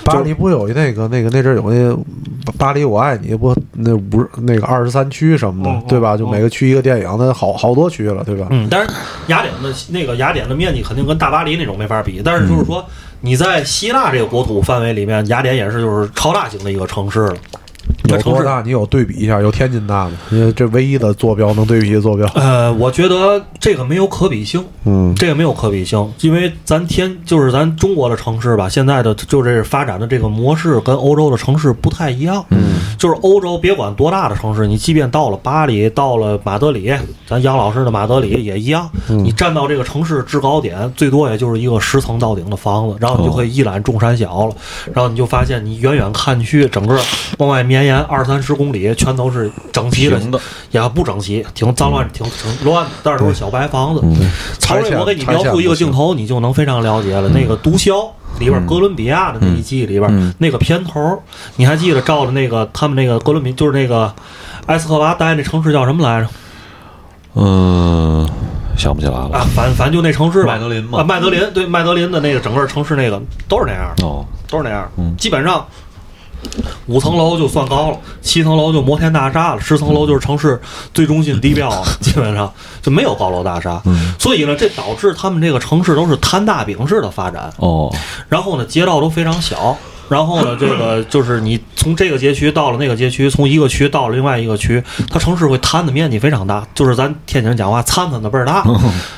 [0.04, 6.14] 巴黎不有那个那个那阵儿有那巴黎我爱你不那五十那个二十三区什么嗯的，对吧？
[6.14, 8.46] 嗯就每个区一个电影，那好好多区了，对吧？
[8.54, 8.94] 嗯，但是
[9.28, 12.86] 雅典的那个雅典的面积肯定跟大巴黎那种没法比，但是就是说
[13.22, 17.36] 你在希腊这个国土范围里面，雅典也是就是超大型的一个城市了。
[18.04, 18.62] 一个城市，有多大？
[18.62, 20.12] 你有对比一下，有天津大吗？
[20.30, 22.26] 因为这唯一的坐标能对比的坐标。
[22.34, 32.44] 呃，我觉得这个没有可比性，嗯，这个没有可比性，因为咱天就是咱中国的城市吧，现在的就这发展的这个模式跟欧洲的城市不太一样。
[32.50, 36.92] 嗯，就是欧洲别管多大的城市，你即便到了巴黎，到了马德里，
[37.26, 44.54] 咱杨老师的马德里也一样，你站到这个城市制高点，最多也就是一个十层到顶的房子，然后你就可以一览众山小了，
[44.92, 47.00] 然后你就发现你远远看去，整个
[47.38, 54.02] 往外绵延二三十公里，全都是整齐的的，也不整齐，挺脏乱，挺挺乱的，但是都是小白房子。
[54.58, 57.28] 曹睿，我给你描述一个镜头，你就能非常了解了。
[57.30, 57.90] 那个《毒枭》
[58.38, 61.22] 里边哥伦比亚的那一季里边，那个片头，
[61.56, 64.12] 你还记得照的那个他们那个哥伦比，就是那个
[64.66, 66.28] 埃斯科巴待那城市叫什么来着？
[67.34, 68.28] 嗯，
[68.76, 69.30] 想不起来了。
[69.32, 75.64] 啊，反反正就那城市吧，麦德林嘛啊，麦德林对麦德林的那个整个城市那个都是那样的，哦，都是那样，嗯基本上。
[76.86, 80.60] 五层楼就算高了，七层楼就摩天大厦了，十层楼就是城市
[80.92, 83.80] 最中心地标了， 基本上就没有高楼大厦。
[83.86, 87.52] 嗯所以呢，这导致他们这个城市都是摊大饼式的发展。
[87.56, 87.92] 哦，
[88.28, 89.76] 然后呢，街道都非常小。
[90.08, 98.64] 然后呢，这个 就是你从这个街区到了那个街区，从一个区到了另外一个区，它城市会摊的面积非常大，就是咱天津人讲话灿灿的倍儿大。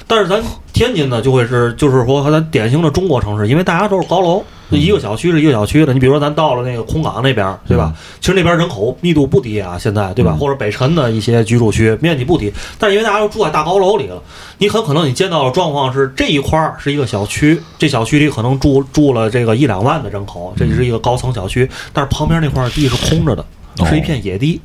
[0.06, 0.40] 但是咱
[0.72, 4.44] 天津呢，就会是就是说和咱典型的中国城市，因为大家都是高楼，
[4.78, 5.92] 一个小区是一个小区的。
[5.92, 7.92] 你比如说咱到了那个空港那边，对吧？
[8.20, 10.36] 其实那边人口密度不低啊，现在对吧？
[10.38, 14.22] 或者北辰的一些居住区面积不低，但是因为大家都住在大高楼里了，
[14.58, 23.44] 你很可能你见到的状况是这一块儿是一个小区，这小区里可能住住了这个一两万的人口，这是一个高层小区，但是旁边那块地是空着的，
[23.86, 24.60] 是一片野地。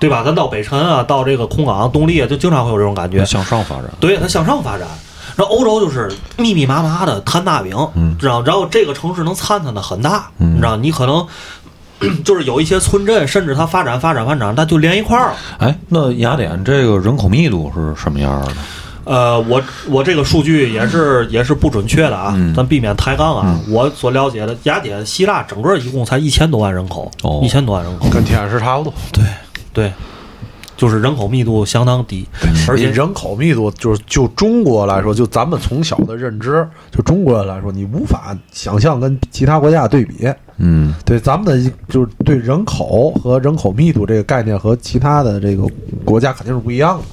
[0.00, 0.24] 对吧？
[0.24, 3.24] 咱到北辰啊，到这个空港、东丽啊，就经常会有这种感觉。
[3.24, 3.84] 向上发展。
[4.00, 4.86] 对，它向上发展。
[5.36, 8.42] 然后欧洲就是密密麻麻的摊大饼，嗯知道？
[8.42, 10.76] 然后这个城市能灿灿的很大，嗯你知道？
[10.76, 11.24] 你可能
[12.24, 15.36] 就是有一些村镇，甚至它发展发展发展，它就连一块儿了。
[15.58, 18.48] 哎，那雅典这个人口密度是什么样的？
[19.04, 23.56] 呃，我我这个数据也是也是不准确的啊，嗯咱避免抬杠啊。
[23.68, 28.92] 我所了解的雅典、希腊整个一共才一千多万人口，哦一千多万人口，跟天津市差不多。
[29.12, 29.24] 对
[29.72, 29.92] 对，
[30.76, 32.26] 就是人口密度相当低，
[32.68, 40.28] 而且人口密度就是就中国来说，就咱们从小的认知，就中国人来说，你无法想象跟其他国家对比。
[40.58, 45.66] 嗯，对咱们的就是对人口和人口密度这个概念和其他的这个
[46.04, 47.04] 国家肯定是不一样的。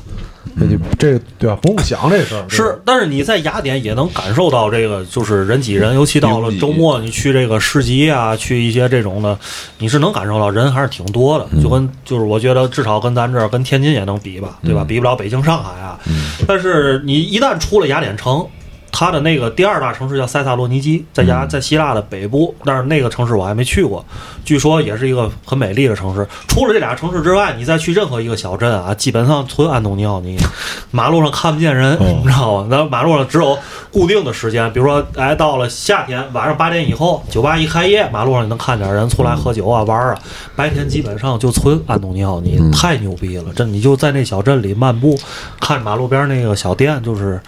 [0.55, 1.57] 那你这个对吧？
[1.61, 2.45] 不用想这事儿。
[2.47, 9.37] 是，但是你在雅典也能感受到这个，就是人挤人，尤其到了周末，你去这个市集啊，去一些这种的，
[9.79, 14.83] 你是能感受到人还是挺多的，就跟就是我觉得至少跟咱这儿跟天津也能比吧，对吧？
[14.87, 15.99] 比不了北京、上海啊。
[16.47, 18.45] 但是你一旦出了雅典城。
[18.93, 24.05] 它的那个第二大城市叫塞萨洛尼基，在雅在希腊的北部，但是那个城市我还没去过，
[24.45, 26.25] 据说也是一个很美丽的城市。
[26.47, 30.37] 除了这俩城市之外，你再去任何一个小镇啊，基本上纯安东尼奥尼，
[30.91, 32.67] 马路上看不见人，你知道吗？
[32.69, 33.57] 那马路上只有
[33.91, 40.19] 固定的时间，比如说，哎，到了夏天晚上八点以后，酒吧一开业，马路上你能看见人出来喝酒啊、玩啊。
[40.55, 43.45] 白天基本上就纯安东尼奥尼，太牛逼了！
[43.55, 45.17] 这，你就在那小镇里漫步，
[45.59, 47.41] 看马路边那个小店，就是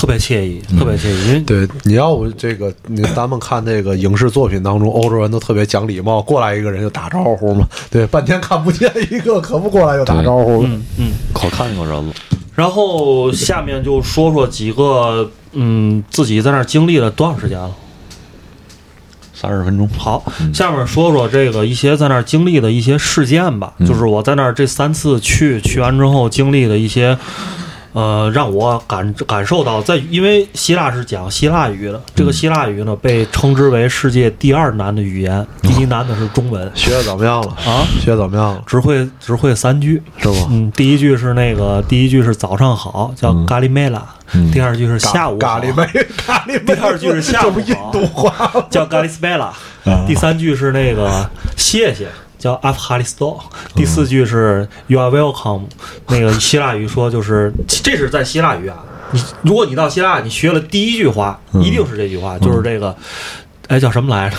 [0.00, 1.28] 特别惬意，特别惬意。
[1.28, 7.68] 因为对，你要不这个，你咱们看那个影视作品当中，欧洲人都特别讲礼貌，过来一个人就打招呼嘛。
[7.90, 10.62] 对，半天看不见一个，可不过来就打招呼。
[10.62, 11.10] 嗯嗯。
[11.34, 12.14] 可看见人了。
[12.54, 17.70] 然后下面就说说几个嗯自己在那儿经历了多长时间了。
[19.34, 27.18] 三十分钟，好，下面说说这个一些在那儿经历的一些事件吧，就是我在那儿这三次去去完之后经历的一些，
[27.92, 37.86] 呃，让我感感受到在，因为希腊是讲希腊语的，这个希腊语呢被称之为世界第二难的语言，第一难的是中文，学的怎么样了啊？
[38.00, 38.62] 学的怎么样了？
[38.66, 40.34] 只会只会三句，是吧？
[40.50, 44.02] 嗯，第一句是那个第一句是早上好，叫咖喱梅拉，
[44.52, 45.84] 第二句是下午好咖喱梅，
[46.16, 46.44] 咖。
[46.66, 48.64] 第二句是下午这不印好度话吗？
[48.70, 49.50] 叫 Galisbella，
[50.06, 52.08] 第三句是那个谢谢，
[52.40, 53.38] 叫 a f h a r i s t o
[53.76, 55.64] 第四句是 You are welcome，
[56.08, 58.78] 那个希腊语说就是这是在希腊语啊，
[59.12, 62.96] 你如果你到希腊，你学了第一句话，一定是这句话，就是这个，
[63.68, 64.36] 哎叫什么来着？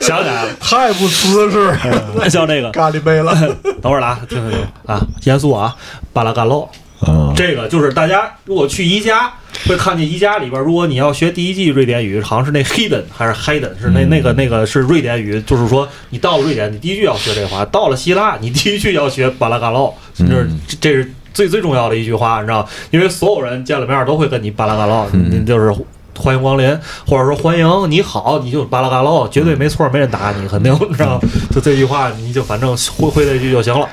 [0.00, 1.72] 想起来了，太不姿势
[2.14, 3.34] 了， 叫那个，咖喱杯了。
[3.82, 5.74] 等会儿了啊，听听听啊，严肃啊，
[6.12, 6.68] 巴拉嘎喽。
[7.06, 9.32] 嗯，这个就是大家如果去宜家
[9.66, 22.68] 会看见宜家里边，如果你要学第一季瑞典语，好像是那 Hidden 还是 Hidden，是那那个那个是瑞典语，就是说你到了瑞典，你第一句要学这话；到了希腊，你第一句要学巴拉嘎喽，就是这这是最最重要的一句话，你知道？
[22.90, 25.74] 因为所有人见了面都会跟你巴拉嘎喽，你就是。
[26.18, 31.18] 欢迎光临，或者说欢迎你好，你就巴拉嘎喽，绝对没错，没人打你，肯定你知道？
[31.50, 33.88] 就这句话，你就反正会会这句就行了。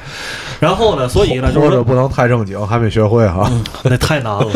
[0.62, 3.50] 然后呢，所以呢，就是说不能太正经，还没学会哈。
[3.84, 4.48] 那太难了。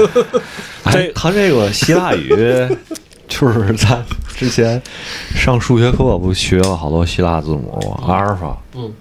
[0.92, 2.30] 这，他这个希腊语，
[3.28, 4.04] 就是咱
[4.36, 4.82] 之前
[5.36, 8.08] 上数学课不学了好多希腊字母吗？
[8.08, 8.92] 阿尔法，嗯，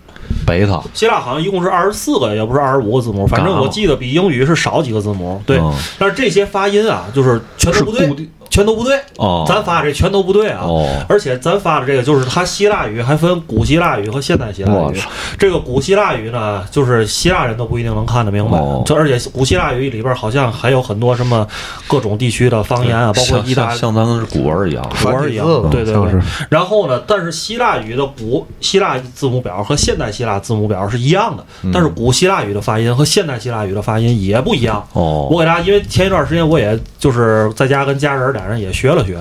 [0.47, 5.43] 贝塔，希腊好像一共是二十四个，也不是二十五个字母，反正我记得比英语是少几个字母。
[5.47, 9.01] 对嗯，但是这些发音啊，就是全都不对是固定，全都不对。
[9.17, 10.61] 哦咱发这全都不对啊。
[10.65, 15.01] 哦而且咱发的这个就是它希腊语还分古希腊语和现代希腊语。
[15.39, 18.59] 这个古希腊语呢，就是希腊人都不一定能看得明白。
[18.59, 21.47] 哦这而且古希腊语里边好像还有很多什么
[21.87, 23.79] 各种地区的方言啊，包括像意大利。
[23.79, 26.21] 像像咱们是古文一样，古文一样对对对。
[26.49, 34.85] 然后呢，但是希腊语的古希腊字母表和现代希腊字母表是一样的，但是古希腊语的发音和现代希腊语的发音也不一样。
[34.93, 39.19] 哦我给大家，因为前一段时间我也就是在家跟家人俩人也学了学，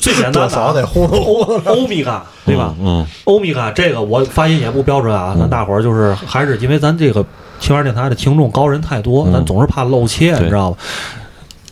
[0.00, 0.82] 最简单多的啊得。
[0.94, 2.74] 欧欧米伽，对吧？
[2.80, 7.24] 嗯，欧米伽这个我发音也不标准啊，咱大伙儿就是还是因为咱这个
[7.60, 10.78] 青蛙电台的听众高人太多，咱总是怕露怯，你知道吧？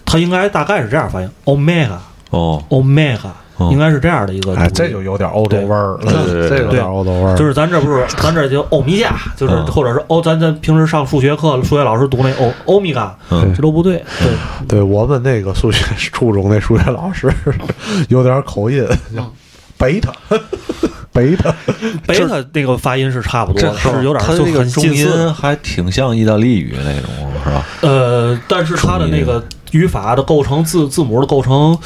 [0.05, 1.98] 他应该大概是这样发音欧米伽
[2.31, 3.31] 哦，omega，
[3.70, 4.55] 应该是这样的一个。
[4.57, 7.37] 哎，这就有点欧洲味儿了，对对对这有点欧洲味儿。
[7.37, 14.03] 就是咱这不是， 咱这叫欧米伽，就是嗯或者是欧，咱咱平时上数学课，数学老师读那欧欧米伽，嗯这都不对。
[14.18, 17.31] 对，对我们那个数学初中那数学老师
[18.09, 19.31] 有点口音，叫
[19.79, 20.12] 贝塔，
[21.12, 21.53] 贝塔。
[22.07, 25.03] 贝塔那个发音是差不多的，是有点就他这个重很近似。
[25.09, 27.11] 音还挺像意大利语那种，
[27.44, 27.66] 是吧？
[27.81, 31.77] 呃，但是它的那个语法的构成，字字母的构成，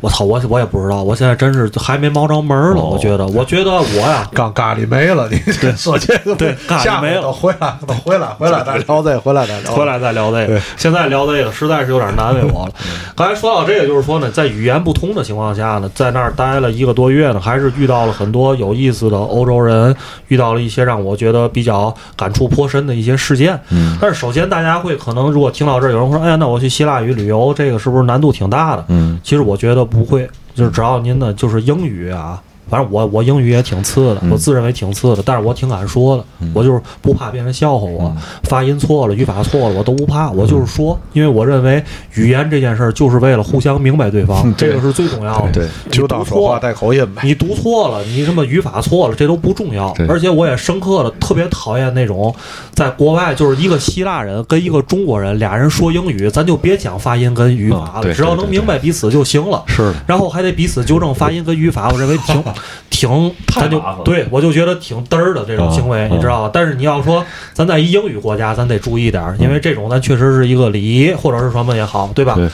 [0.00, 2.82] 我操，我我也不知道，我现在真是还没摸着门儿了。
[2.82, 5.38] 我觉得，我觉得我呀， 刚咖喱没了，你
[5.76, 10.60] 说这个对咖喱没了回来，等回来，回来再聊这，回来再聊，回来再聊这个。
[10.76, 12.72] 现在聊这个实在是有点难为我了。
[13.14, 19.94] 刚才说到这个，就是说呢，在语言不通的情况下呢，在那儿待了一个多月呢，还是遇到了很多有意思的欧洲人，
[20.28, 23.58] 遇到了一些让我觉得比较感触颇深的一些事件。
[23.70, 28.84] 嗯但是首先大家会可能如果听到这儿，有人会说，哎呀，那我去希腊语旅游，这个是不是难度挺大的？
[28.88, 38.14] 嗯其实我觉得不会，就是只要您的，就是英语啊，反正我我英语也挺次的，我自认为挺次的，但是我挺敢说的，我就是不怕别人笑话我，
[38.44, 41.82] 发音错了、语法错了，我都不怕，我就是说，因为我认为
[42.14, 45.52] 语言这件事儿就是为了互相明白对方，这个是最重要的。
[45.52, 47.22] 对你就当说话带口音呗。
[47.24, 49.92] 你读错了，你什么语法错了，这都不重要。
[50.08, 52.34] 而且我也深刻的特别讨厌那种
[52.72, 59.64] 在国外就是一个希腊人跟一个中国人俩人说英语，咱就别讲发音跟语法了，只要能明白彼此就行了。
[59.66, 62.42] 是的然后还得彼此纠正发音跟语法，我认为挺
[62.90, 66.50] 挺，他就对我就觉得挺嘚儿的这种行为，嗯你知道吧？
[66.52, 72.34] 但是你要说咱在一英语国家，咱得注意点儿，因为这种咱确实是一个礼仪或者是什么也好，对吧？
[72.34, 72.48] 对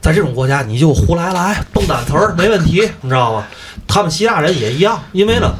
[0.00, 3.44] 在这种国家，你就胡来来蹦单词儿没问题，你知道吗？
[3.86, 5.52] 他们希腊人也一样，因为呢，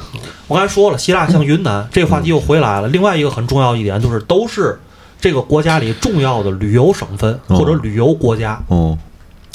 [0.46, 2.86] 我刚才说了，希腊像云南，这个话题又回来了。
[2.88, 4.78] 另外一个很重要一点就是，都是
[5.20, 8.60] 这个国家里重要的旅游省份或者旅游国家。
[8.70, 8.96] 嗯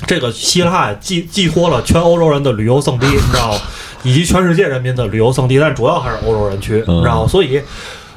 [0.07, 3.59] 这个希腊寄寄托了全欧洲人的旅游胜地， 你知道吗？
[4.03, 7.27] 以及全世界人民的旅游胜地，但主要还是欧洲人去，你知道吗？
[7.27, 7.61] 所以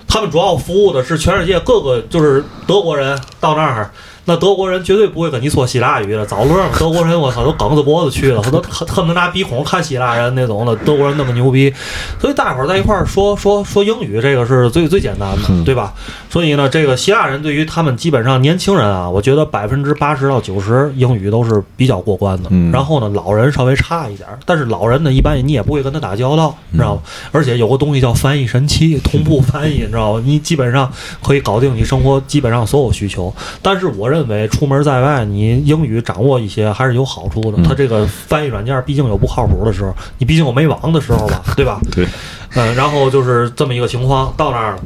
[0.08, 3.90] 他们主要服务的是全世界各个，就是德国人到那儿，
[4.26, 6.70] 那德国人绝对不会跟你说希腊语的，早乐嘛。
[6.78, 11.72] 德国人我操都梗着脖子去了，他都恨恨不得拿鼻孔看希腊人那种的，德国人那么牛逼，
[12.20, 15.94] 所以大伙儿在一块儿说说说英语，这个是最最简单的，对吧？
[16.28, 22.48] 所以呢，这个希腊人对于他们基本上年轻人啊，我觉得百分之八十到九十英语都是比较过关的。
[22.52, 27.02] 嗯然后呢，老人稍微差一点，但是老人呢，一般你也不会跟他打交道，你知道吗？
[27.30, 30.22] 而且有个东西叫翻译神器，同步翻译，你知道吗？
[30.26, 33.32] 你基本上可以搞定你生活基本上所有需求。
[33.62, 37.62] 但是我认为出门在外，你英语掌握一些还是有好处的。
[37.62, 41.80] 它这个翻译软件毕竟有不靠谱的时候，你毕竟有没网的时候吧， 对吧？
[41.92, 42.06] 对，
[42.54, 44.78] 嗯，然后就是这么一个情况，到那儿了。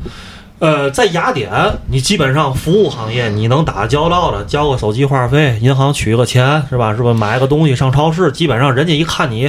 [0.59, 1.51] 呃，在雅典，
[1.89, 6.95] 你基本上服务行业你能打交道的，交个手机话费，银行取个钱，是吧？
[6.95, 7.15] 是吧？
[7.15, 9.49] 买个东西上超市，基本上人家一看你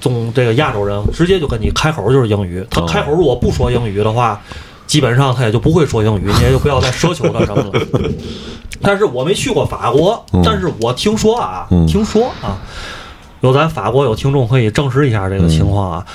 [0.00, 2.66] 中这个亚洲人，直接就跟你开口就是英语。
[2.70, 4.40] 他开口如果不说英语的话，
[4.88, 7.80] 基本上他也就不会说英语， 你也就不要再奢求他什么了。
[8.82, 12.58] 但是我没去过法国，但是我听说啊，嗯听说啊，
[13.40, 16.06] 有咱法国有听众可以证实一下这个情况啊。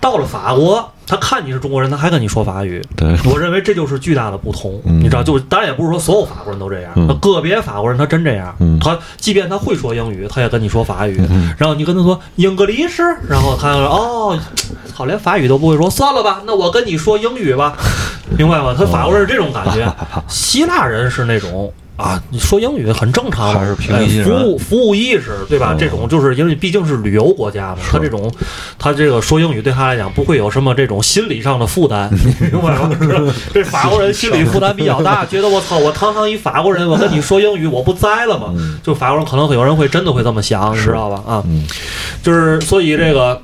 [0.00, 2.80] 到了法国，他看你是中国人，他还跟你说法语。
[2.96, 4.80] 对我认为这就是巨大的不同。
[4.84, 8.54] 嗯你知道，就是当然也不是说所有法国人都这样，嗯个别法国人他真这样。
[8.60, 11.20] 嗯他即便他会说英语，他也跟你说法语。
[11.28, 14.38] 嗯然后你跟他说英格利什，然后他说哦，
[14.94, 17.76] 好，连法语都不会说，算了吧，那我跟你说英语吧，
[18.38, 18.72] 明白吗？
[18.78, 19.92] 他法国人是这种感觉，
[20.28, 21.72] 希腊人是那种。
[22.00, 25.74] 啊，你说英语很正常嘛，还是平哎易近人服务服务意识，对吧？
[25.74, 28.32] 嗯这种就是因为毕竟是旅游国家嘛，他这种
[28.78, 32.90] 他这个说英语对他来讲不会有什么这种心理上的负担，明白吗？
[33.52, 38.54] 这法国人心理负担比较大，觉得我操，我堂堂一法国人，我跟你说英语，我不栽了吗？
[38.82, 41.22] 就法国人可能会有人会真的会这么想，你知道吧？
[41.26, 41.66] 啊，嗯
[42.22, 43.40] 就是所以这个，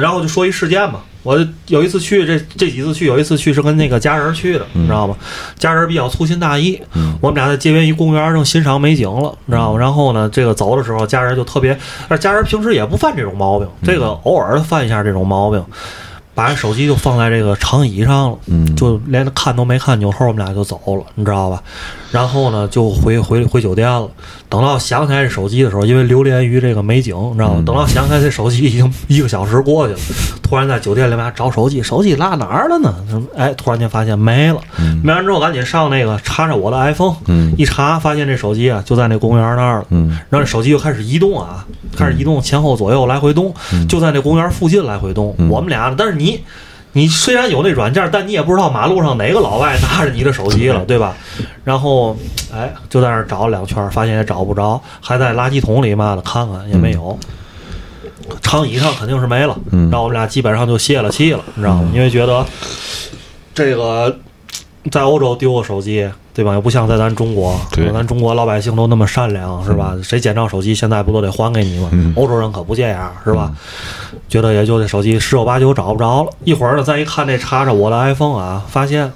[0.00, 1.00] 然后就说一事件嘛。
[1.24, 5.16] 我有一次去，这这几次去，有一次去是跟那个家人去的，你知道吗？
[5.58, 6.80] 家人比较粗心大意，
[7.20, 9.78] 我们俩在街边一公园正欣赏美景了，你知道吗？
[9.80, 11.76] 然后呢，这个走的时候，家人就特别，
[12.08, 15.64] 那家人平时也不犯这种毛病，这个偶尔犯一下这种毛病，
[16.34, 21.62] 把人手机就放在这个长椅上了，嗯就连看都没看，扭头我们俩就走了，你知道吧？
[22.10, 24.08] 然后呢，就回回回酒店了。
[24.48, 27.56] 等到想起来这手机的时候，因为流连于这个美景，你知道吗？
[27.58, 30.00] 嗯等到想起来这手机已经一个小时过去了，
[30.42, 32.94] 突然在酒店里面找手机，手机落哪儿了呢？
[33.36, 34.60] 哎，突然间发现没了，
[35.02, 41.64] 没完之后赶紧上那个查查我的 iPhone，嗯一查发现这手机啊就在那公园那儿了，嗯然后这手机就开始移动啊，
[41.96, 43.52] 开始移动，前后左右来回动，
[43.88, 45.34] 就在那公园附近来回动。
[45.48, 46.23] 我们俩，但是你。
[46.24, 46.44] 你
[46.92, 51.14] 你虽然有那软件，但你也不知道马路上哪个老外拿着你的手机了，对吧？
[51.64, 52.16] 然后，
[52.52, 57.18] 哎，就在那儿找了两圈，发现也找不着，还在垃圾桶里嘛的看看也没有。
[58.40, 61.90] 长椅上肯定是没了，嗯然后我们俩基本上就泄了气了，你知道吗？
[61.92, 62.46] 因为觉得
[63.52, 64.16] 这个
[64.90, 66.52] 在欧洲丢个手机，对吧？
[66.54, 69.96] 又不像在咱中国，对咱中国老百姓都那么善良，是吧？
[70.02, 71.88] 谁捡着手机，现在不都得还给你吗？
[71.92, 73.52] 嗯欧洲人可不这样，是吧？
[74.28, 76.30] 觉得也就这手机十有八九找不着了。
[76.42, 79.12] 一会儿呢，再一看这查查我的 iPhone 啊，发现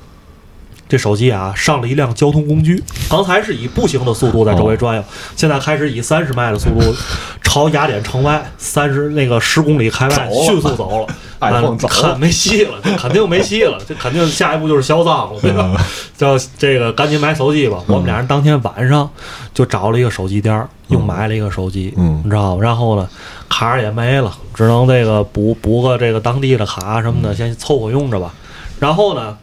[0.89, 5.05] 这手机啊上了一辆交通工具，刚才是以步行的速度在周围转悠，
[5.36, 6.95] 现在开始以三十迈的速度
[7.43, 11.95] 朝雅典城外三十那个十公里开外迅速走了， iPhone 啊走了。
[11.95, 15.74] 看没戏了，这肯定没戏了， 这肯定下一步就是销赃了，对吧？
[16.16, 17.78] 叫这个赶紧买手机吧。
[17.86, 19.09] 我们俩人当天晚上
[19.55, 22.20] 就找了一个手机店儿，又买了一个手机，嗯。
[22.24, 22.62] 你知道吗？
[22.62, 23.09] 然后呢，
[23.49, 28.32] 卡儿也没了，只能这个补补个这个当地的卡什么的，先凑合用着吧。
[28.80, 29.36] 然后呢，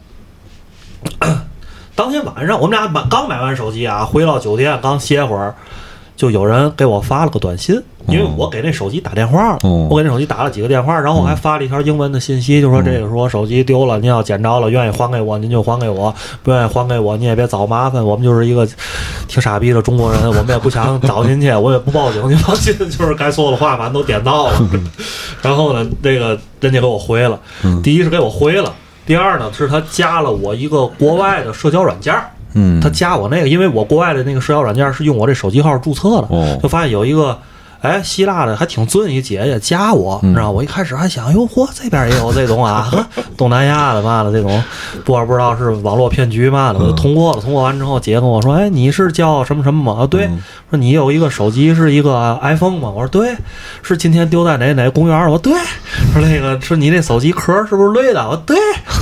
[1.94, 5.54] 当天晚上我们俩买刚买完手机啊，回到酒店刚歇会儿，
[6.16, 18.68] 就有人给我发了个短信，因为我给那手机打电话了，哦我给那手机打了几个电话，然后我还发了一条英文的信息，就说这个说我手机丢了，您要捡着了，愿意还给我您就还给我，不愿意还给我您也别找麻烦，我们就是一个
[19.26, 24.70] 挺傻逼的中国人，我们也不想找您去，我也不报警，您放心，就是该说的话反正都点到了。
[25.40, 27.40] 然后呢，这个人家给我回了，
[27.82, 28.70] 第一是给我回了。
[29.06, 37.38] 第二呢，是他加了我一个国外的社交软件儿，嗯，他加我那个，因为我国外的那个社交软件是用我这手机号注册的，哦就发现有一个。
[37.86, 40.50] 哎，希腊的还挺尊一姐姐加我，你知道？
[40.50, 42.90] 我一开始还想，哟嚯，这边也有这种啊，
[43.36, 44.62] 东南亚的嘛的这种，
[45.04, 47.40] 不不知道是网络骗局嘛的，我就通过了。
[47.40, 50.02] 通过完之后，姐跟我说，哎，你是叫什么什么吗？
[50.02, 50.28] 啊，对，
[50.70, 52.90] 说你有一个手机是一个 iPhone 吗？
[52.90, 53.34] 我说对，
[53.82, 55.18] 是今天丢在哪哪公园？
[55.22, 55.52] 我说对，
[56.12, 58.26] 说那个是你那手机壳是不是绿的？
[58.28, 58.56] 我说对，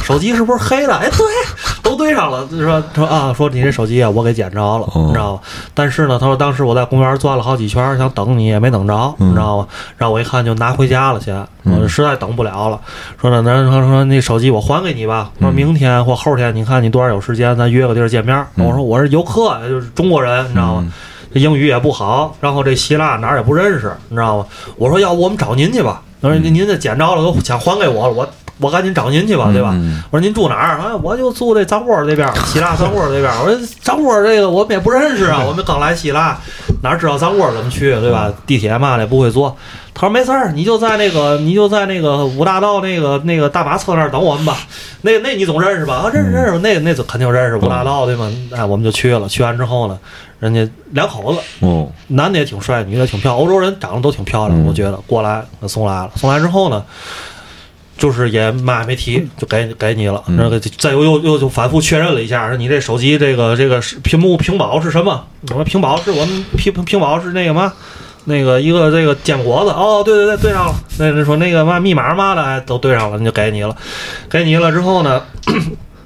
[0.04, 0.94] 手机是不是黑的？
[0.94, 2.46] 哎，对，都对上了。
[2.50, 5.40] 说说啊，说你这手机啊，我给捡着了，你知道吗？
[5.72, 9.66] 但是呢，他说当时我在公园转了好几圈，想等你也没等着，你知道吗？
[9.96, 12.80] 然后我一看就拿回家了先，我实在等不了了。
[13.20, 18.44] 说那咱说说那手机我还给你吧，说明天或后天，你看你多少有时间，咱约个地儿见面。
[18.56, 20.92] 我说我是游客，就是中国人，你知道吗？
[21.32, 24.46] 这英语也不好，然后这希腊哪儿也不认识，你知道吗？
[24.76, 26.02] 我说要不我们找您去吧？
[26.22, 28.28] 他说您您这捡着了都想还给我了，我
[28.60, 29.74] 我赶紧找您去吧，对吧？
[30.10, 30.78] 我说您住哪儿？
[30.80, 33.30] 哎，我就住这张窝这边，希腊张窝这边。
[33.42, 36.38] 我说张窝这个我们也不认识啊， 我们刚来希腊，
[36.82, 38.32] 哪知道张窝怎么去，对吧？
[38.46, 39.56] 地铁嘛的也不会坐。
[39.96, 44.56] 他说没事儿，你就在那个你就在那个五大道那个那个大巴车那儿等我们吧。
[45.02, 45.94] 那那你总认识吧？
[45.94, 48.28] 啊，认识认识，那那肯定认识五大道对吗？
[48.50, 49.28] 哎，我们就去了。
[49.28, 49.96] 去完之后呢，
[50.40, 56.82] 人家两口子，哦，男的也挺帅，女的挺漂亮，欧洲人长得都挺漂亮，我觉得过来送来了，送来之后呢，
[57.96, 65.26] 就是也嘛也没提，就给给你了，那个再又又又就反复确认了一下，说你这手机这个这个屏幕屏保是什么？
[65.48, 67.72] 我说屏保是我们屏屏保是那个嘛。
[68.26, 70.74] 那个一个这个坚果子哦，对对对，对上了。
[70.98, 73.76] 那人说那个嘛密码嘛的，哎，都对上了，那就给你了。
[74.30, 75.22] 给你了之后呢，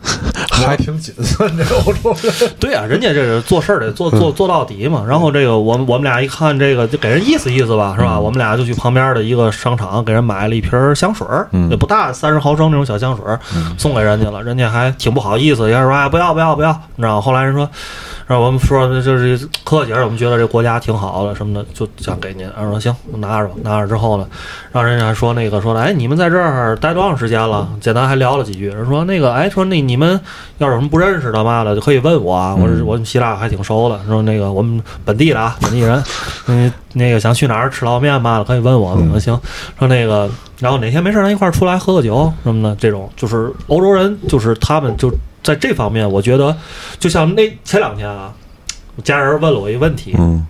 [0.51, 2.53] 还挺谨慎，这欧洲人。
[2.59, 5.05] 对啊，人家这是做事儿得做做做到底嘛。
[5.07, 8.19] 然后这个我们我们俩一看这个，就给人意思意思吧，是吧？
[8.19, 13.39] 我们俩就去旁边的一个商场给人买了一瓶香水儿，也不大，三十毫升那种小香水儿，
[13.79, 14.43] 送给人家了。
[14.43, 17.21] 人家还挺不好意思，人家说哎不要不要不要，你知道吗？
[17.21, 17.69] 后来人说。
[18.29, 22.47] 然后我们说就是客气，我们觉得这国家挺好的什么的，就想给您。
[22.55, 23.55] 然后说行，拿着吧。
[23.63, 24.27] 拿着之后呢，
[24.71, 27.67] 让人家还说那个说哎，你们在这儿待多长时间了？
[27.81, 28.69] 简单还聊了几句。
[28.69, 30.21] 人说那个哎，说那你们
[30.59, 32.55] 要是有什么不认识的嘛的，就可以问我啊。
[32.55, 33.99] 我说我们希腊还挺熟的。
[34.07, 36.05] 说那个我们本地的啊，本地人，
[36.49, 38.95] 嗯，那个想去哪儿吃捞面嘛的，可以问我。
[38.95, 39.41] 我说行。
[39.79, 45.11] 说那个，然后哪天没事咱一块儿出来喝个酒什么的，这种就是欧洲人，就是他们就。
[45.49, 46.55] 在这方面，我觉得
[46.99, 48.35] 就像那前两天啊，
[48.97, 50.47] 我家人问了我一个问题，嗯，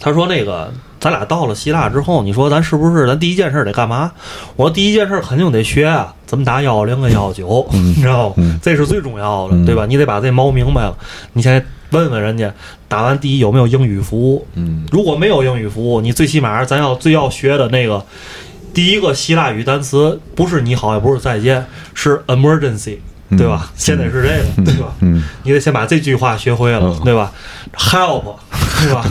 [0.00, 4.10] 他说那个咱俩到了希腊之后，你说咱是不是咱第一件事得干嘛？
[4.56, 8.58] 我说第一件事肯定得学啊，怎么打幺幺零跟幺幺九， 你知道吗？
[8.60, 9.86] 这是最重要的，对吧？
[9.86, 10.96] 你得把这猫明白了。
[11.34, 12.52] 你先问问人家，
[12.88, 14.44] 打完第一有没有英语服务？
[14.54, 18.04] 嗯，如果没有英语服务，你最起码咱要最要学的那个
[18.72, 21.64] 第一个希腊语单词，不是你好，也不是再见，
[21.94, 22.98] 是 emergency。
[23.30, 23.70] 对吧？
[23.76, 24.28] 现在是这
[24.62, 24.92] 个，对吧？
[25.00, 27.32] 嗯，你得先把这句话学会了，对吧
[27.76, 28.36] ？Help，
[28.80, 29.04] 对吧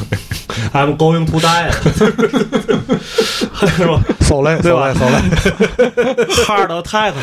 [0.74, 1.72] ？I'm going to die，
[3.76, 3.99] 是吧？
[4.22, 5.16] 受累，对吧受累，
[5.47, 5.53] 受
[5.93, 6.03] 累。
[6.45, 7.14] ？Hard attack，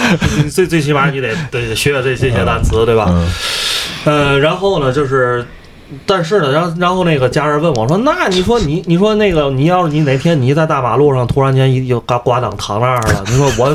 [0.43, 3.11] 你最最起码你得得学这这些单词，对吧？
[4.05, 5.47] 呃，然后呢，就是。
[6.07, 13.69] 但是呢，然后然后那个家人问我说：“那你说你你说那个你要是你哪天你在大马路上突然间一有嘎挂档躺那儿了，你说我，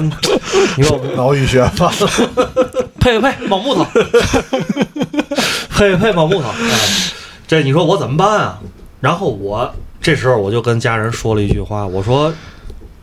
[0.78, 2.10] 你说我脑溢血犯了。
[3.06, 3.86] 呸呸呸，猛木头，
[5.78, 7.14] 呸呸猛木头，哎，
[7.48, 8.60] 这你说我怎么办啊？
[9.00, 12.34] 然后我这时候我就跟家人说了一句话，我说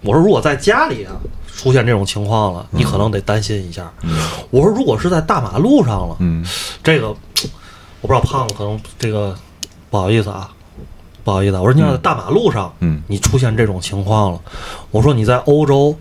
[0.01, 1.15] 我说如果在家里啊
[1.47, 3.93] 出现这种情况了，你可能得担心一下。
[4.51, 6.45] 我说如果是在大马路上了，嗯，
[6.83, 7.17] 这个我
[8.01, 9.37] 不知道胖子可能这个
[9.89, 10.51] 不好意思啊。
[11.23, 14.41] 不好意思啊，我说你要在大马路上，嗯你出现这种情况了，
[14.91, 15.97] 我说你在欧洲，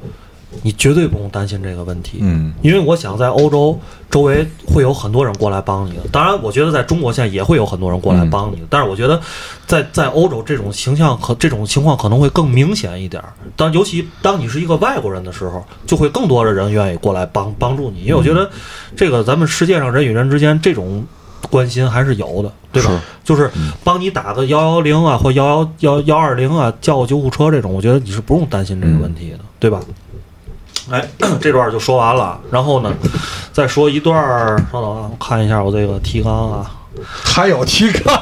[0.61, 2.19] 你绝对不用担心这个问题。
[2.21, 3.77] 嗯因为我想在欧洲
[4.09, 9.19] 周围会有很多人过来帮你的，当然，我觉得在中国现在也会有很多人过来帮你的，但是我觉得
[9.65, 13.33] 在在欧洲这种形象和这种情况可能会更明显一点儿。
[13.55, 18.49] 当尤其当你是一个外国人的时候，就会更多的人愿意过来帮帮助你，因为我觉得
[18.95, 21.05] 这个咱们世界上人与人之间这种。
[21.49, 22.89] 关心还是有的，对吧？
[22.91, 23.49] 是就是
[23.83, 29.81] 帮你打个幺幺零啊，或幺幺幺幺二零啊，叫个救护车这种，我觉得你是不用担心这个问题的，对吧？
[30.91, 31.07] 哎，
[31.41, 32.93] 这段就说完了，然后呢，
[33.51, 36.71] 再说一段儿，稍等啊，我看一下我这个提纲啊。
[37.23, 38.21] 还有提纲，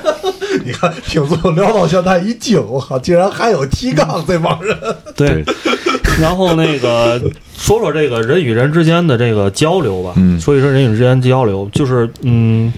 [0.64, 4.74] 你看听众聊到现在一惊，我靠，竟然还有提纲这帮人。
[5.14, 5.44] 对，
[6.18, 7.20] 然后那个
[7.58, 12.72] 说说这个人与人之间的这个交流吧，嗯说一说人与人之间交流，就是嗯，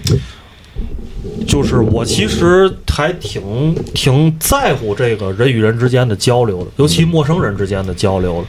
[1.49, 8.41] 就是我其实还挺挺在乎这个人与人之间的交流的，尤其陌生人之间的交流。
[8.41, 8.47] 的。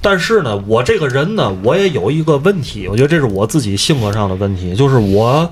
[0.00, 5.50] 但是呢，我这个人呢，我也有一个问题，我觉得这是我自己性格上的问题，就是我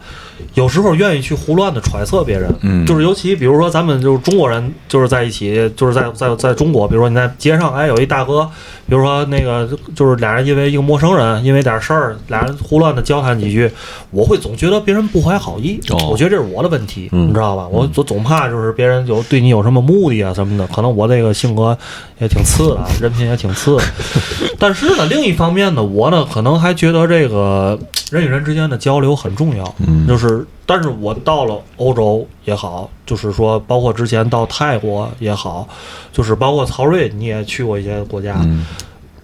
[0.54, 2.86] 有时候愿意去胡乱的揣测别人，嗯。
[2.86, 8.48] 就是尤其比如说咱们就是中国人，就是在一起，就是在在在中国，比如说你在街上，哎，有一大哥，
[8.86, 13.70] 比如说那个就是俩人因为一个陌生人因为点事儿，俩人胡乱的交谈几句，
[14.10, 16.08] 我会总觉得别人不怀好意，哦。
[16.10, 17.66] 我觉得这是我的问题，嗯你知道吧？
[17.68, 21.76] 我总总怕就是别人有对你有什么目的啊什么的，可能我这个性格
[22.18, 23.76] 也挺次的，啊，人品也挺次。
[24.58, 27.78] 但是呢，另一方面呢，我呢可能还觉得这个
[28.10, 35.68] 人与人之间的交流很重要，嗯就是，但是我到了欧洲也好，就是说，包括之前到泰国也好，
[36.12, 38.64] 就是包括曹睿，你也去过一些国家，嗯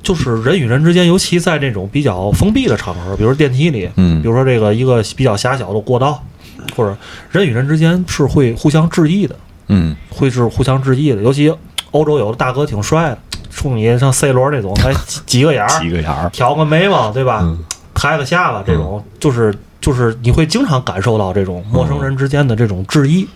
[0.02, 6.22] 就是人与人之间，尤其在这种比较封闭的场合，比如说电梯里，嗯比如说这个一个比较狭小的过道，
[6.76, 6.96] 或者
[7.30, 9.36] 人与人之间是会互相致意的，
[9.68, 9.96] 嗯。
[10.08, 11.52] 会是互相致意的，尤其
[11.90, 13.18] 欧洲有的大哥挺帅的，
[13.50, 17.40] 冲你像 C 罗那种，还 挤挤个眼儿，几个眼儿，挑个眉毛，对吧？
[17.42, 17.58] 嗯。
[17.94, 23.28] 抬个下巴，这种就是就是你会经常感受到这种陌生人之间的这种致意。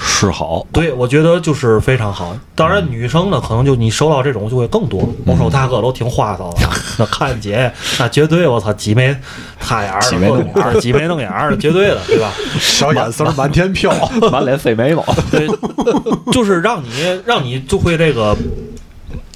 [0.00, 2.36] 示好，对，我觉得就是非常好。
[2.54, 5.08] 当然，女生呢，可能就你收到这种就会更多。
[5.26, 6.68] 我说大哥都挺花哨的，
[6.98, 9.14] 那看姐那绝对我操挤眉
[9.60, 12.32] 擦眼儿，挤眉弄眼儿，挤眉弄眼儿的，绝对的，对吧？
[12.60, 13.92] 小眼丝满天飘，
[14.30, 15.48] 满脸飞眉毛，对，
[16.32, 16.88] 就是让你
[17.24, 18.36] 让你就会这个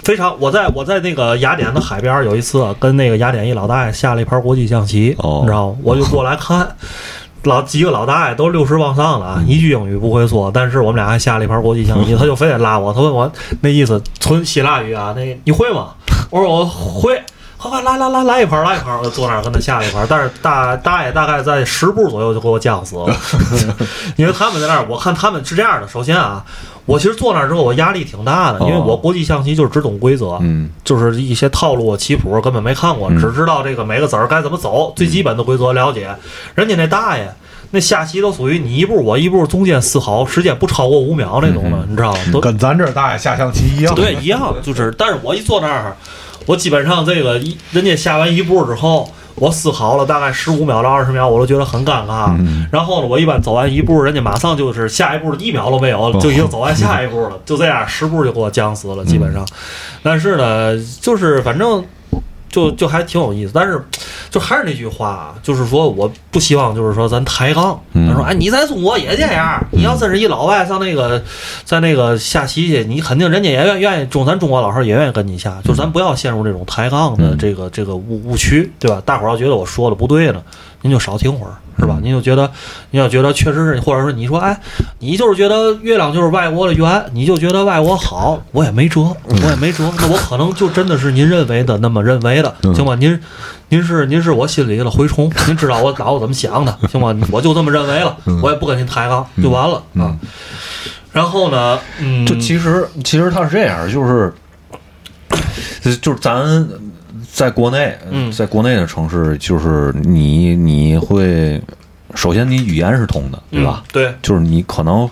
[0.03, 0.35] 非常。
[0.41, 5.79] 我在我在那个雅典的海边有一次啊跟那个雅典一老大爷下了一盘国际象棋，哦你知道吗？
[5.83, 6.69] 我就过来看。
[7.47, 13.31] 老几个老大爷都六十往上了啊，一句英语不会说，但是我们俩还下了一盘国际象棋， 他就非得拉我，他问我
[13.61, 15.89] 那意思纯希腊语啊，那你会吗？
[16.31, 17.21] 我说我会，
[17.69, 23.17] 快快来来来来一盘来一盘，我坐那儿跟他下一盘，但是大大爷大概在十步左右就给我降死了，
[24.17, 26.45] 因为他们在那儿，我看他们是这样的，首先啊，
[26.85, 36.09] 我其实坐那儿之后我压力挺大的，因为我国际象棋就是只懂规则，嗯就是一些套路、棋谱根本没看过，嗯只知道这个每个子儿该怎么走，最基本的规则了解。
[36.55, 37.29] 人家那大爷。
[37.73, 42.19] 那下棋都属于你一步我一步，中间思考，时间不超过五秒那种的，你知道吗？
[42.33, 43.93] 都跟咱这儿大爷下象棋一样。
[43.93, 45.97] 对，一样，就是，但是我一坐那儿，
[46.47, 52.35] 我基本上这个一人家下完一步之后，我思考了大概十五秒到二十秒，我都觉得很尴尬。
[52.39, 59.47] 嗯然后呢，我一般走完一步，人家马上就是下一步一秒都没有，就已经走完下一步了， 就这样十步就给我僵死了，基本上。
[60.03, 61.85] 但是呢，就是反正。
[62.57, 63.79] 就就还挺有意思，但是
[64.31, 71.23] 就还是那句话啊，就是说我不希望就是说咱抬杠，嗯他说哎你在中国也这样，你要真是一老外上那个
[71.65, 79.03] 在那个下棋去，你肯定人家也愿愿意中咱中国老师也愿意跟你下，就是咱不要陷入这种抬杠的嗯这个这个误误区，对吧？
[79.05, 80.43] 大伙儿要觉得我说的不对呢，
[80.87, 81.99] 您就少听会儿，是吧？
[82.01, 82.49] 您就觉得
[82.93, 84.57] 您要觉得确实是，或者说你说哎，
[85.01, 92.95] 你就是觉得月亮就是外国的圆，你就觉得外国好，我也没辙，我也没辙，那我可能就真的是您认为的那么认为的，行吧？
[92.95, 93.20] 您
[93.68, 97.12] 您是您是我心里的蛔虫，您知道我脑子怎么想的，行吧？
[97.32, 100.14] 我就这么认为了，我也不跟您抬杠，就完了啊。
[101.11, 104.32] 然后呢，嗯，就其实其实他是这样，就是
[105.80, 106.64] 就是就是咱
[107.37, 111.61] 在国内，嗯在国内的城市，就是你你会
[112.14, 113.84] 首先你语言是通的，对吧？
[113.84, 115.07] 嗯对，就是你可能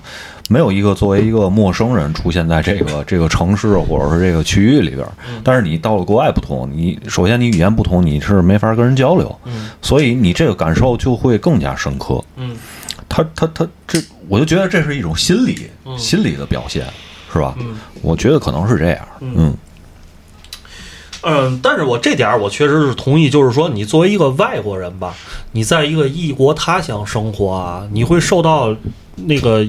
[0.48, 5.06] 没有一个作为一个陌生人出现在这个 这个城市或者是这个区域里边
[5.42, 12.24] 但是你到了国外不同，你首先你语言不同，你是没法跟人交流，嗯所以你这个感受就会更加深刻。
[12.36, 12.56] 嗯
[13.06, 16.86] 他他他这，我就觉得这是一种心理、嗯心理的表现，
[17.30, 17.54] 是吧？
[17.60, 19.06] 嗯我觉得可能是这样。
[19.20, 19.54] 嗯嗯，
[21.62, 25.14] 但是我这点儿我确实是同意，就是说，你作为一个外国人吧，
[25.52, 28.74] 你在一个异国他乡生活啊，你会受到
[29.16, 29.66] 那个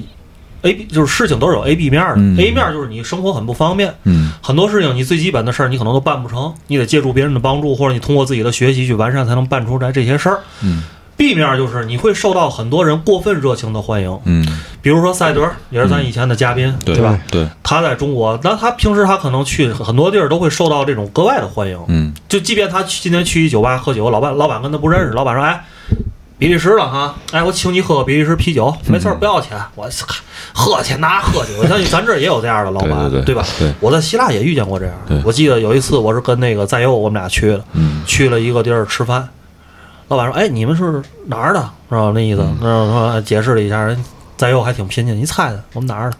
[0.62, 2.36] A B 就是事情都是有 A B 面的、嗯。
[2.38, 4.32] A 面就是你生活很不方便，嗯。
[4.42, 10.40] 很多事情你最基本的事儿你可能都办不成，你得借助别人的帮助，或者你通过自己的学习去完善才能办出来这些事儿。
[10.62, 10.82] 嗯
[11.16, 14.46] B 面就是你会受到很多人过分热情的欢迎，嗯，
[14.82, 17.18] 比如说赛德也是咱以前的嘉宾，对吧？？
[17.30, 21.78] 对，他在中国，那他平时他可能去很多地儿都会受到这种格外的欢迎。
[21.88, 25.64] 嗯就即便他去今天去一酒吧喝酒，老板老板跟他不认识，老板说：“哎，
[26.38, 29.88] 比利时了哈，哎，我请你喝比利时啤酒，没事儿，不要钱，我
[30.52, 33.42] 喝去拿喝去。”我相信 咱这儿也有这样的老板，对吧？
[33.58, 35.22] 对我在希腊也遇见过这样的。
[35.24, 39.26] 我记得有一次我是跟那个在佑我们俩去的，嗯去了一个地儿吃饭，
[40.08, 42.42] 老板说：“哎，你们是哪儿的？”知道那意思？
[42.42, 43.98] 嗯然后说哎解释了一下，人
[44.36, 46.16] 在右还挺拼劲，你猜猜我们哪儿的？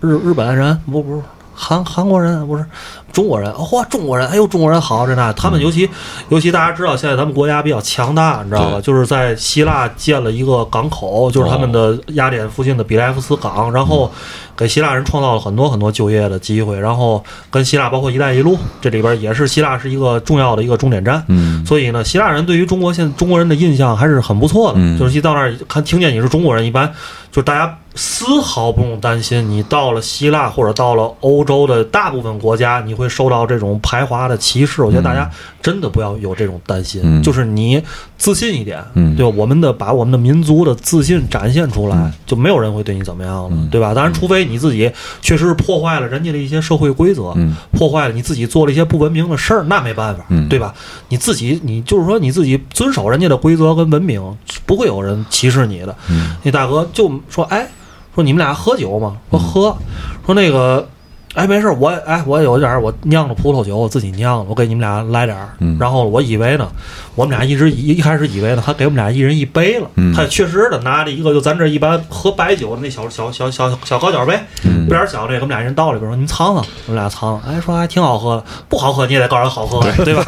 [0.00, 0.78] 日日本人？
[0.86, 1.22] 不不是。
[1.54, 2.64] 韩韩国人不是
[3.12, 5.88] 中国人，哦嚯，中国人，哎呦，中国人好，这那，他们尤其
[6.28, 8.80] 尤其大家知道，现在咱们国家比较强大，你知道吧？
[8.80, 14.10] 就是在希腊建了一个港口，就是他们的雅典附近的比莱夫斯港，然后
[14.56, 21.64] 给希腊人创造了很多很多就业的机会，然后跟希腊包括“一带一路”这里边也是希腊是一个重要的一个终点站，嗯。
[21.64, 24.78] 所以呢，希腊人对于中国现中国人的印象还是很不错的。
[24.80, 24.98] 嗯。
[24.98, 26.92] 就是一到那儿看听见你是中国人，一般
[27.30, 34.82] 就大家丝毫不用担心，你到了希腊或者到了欧洲的大部分国家，你会受到这种排华的歧视。
[34.82, 35.30] 我觉得大家
[35.62, 37.80] 真的不要有这种担心，嗯就是你
[38.18, 39.32] 自信一点，嗯对吧？
[39.36, 43.94] 我们的把我们的民族的自信展现出来，就没有人会对你怎么样了，嗯对吧？
[43.94, 44.90] 当然，除非你自己
[45.22, 50.74] 确实是破坏了人家的一些社会规则，嗯破坏了你自己做了一些不文明的事儿，那没办法，嗯对吧？
[51.08, 54.20] 你自己，你就是说你自己遵守人家的规则跟文明，
[54.66, 55.94] 不会有人歧视你的。
[56.10, 57.66] 嗯那大哥就说：“哎，
[58.14, 59.16] 说你们俩喝酒吗？
[59.30, 59.76] 说喝。
[60.24, 60.88] 说那个，
[61.34, 65.50] 哎，没事儿，我哎我有点我酿的葡萄酒，我自己酿的，我给你们俩来点儿。
[65.58, 66.68] 嗯然后我以为呢，
[67.14, 69.90] 我们俩一直一一开始以为呢，他给我们俩一人一杯了。
[69.96, 80.24] 嗯他确实的拿着一个就咱这一般喝白酒的那小小小小小高脚杯，嗯边儿小这个，我们俩人倒里边说：“你们尝尝。”我们俩尝，哎，说还挺好喝的，不好喝你也得告诉人好喝，对吧？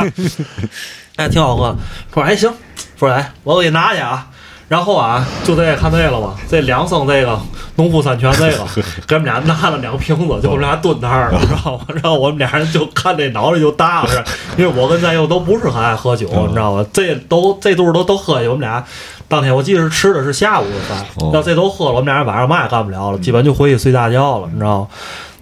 [1.16, 1.76] 哎，挺好喝的。
[2.12, 2.52] 说哎行，
[2.98, 4.26] 说哎，我给你拿去啊。
[4.68, 7.38] 然后啊，就这看这个吧，这两升这个
[7.76, 8.64] 农夫山泉这个，
[9.06, 11.84] 给我们俩拿了两瓶子，就我们俩蹲那儿了，知道吗？
[11.94, 14.24] 然后我们俩人就看这脑袋就大了，
[14.56, 16.84] 因为我跟咱又都不是很爱喝酒，你知道吗？
[16.92, 18.84] 这都这肚都都喝下，我们俩
[19.28, 24.88] 当天我记得是吃的是下午的饭，哦要这都喝了，我们俩人晚上嘛也干不了了，基本就回去睡大觉了，你知道吗？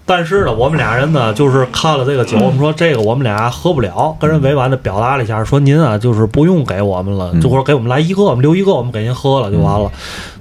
[0.07, 9.91] 但是呢，我们俩人呢，就是看了这个酒，我们说这个我们俩喝不了，跟人委婉的表达了一下，说您啊，就是不用给我们了，就或者给我们来一个，我们留一个，我们给您喝了就完了。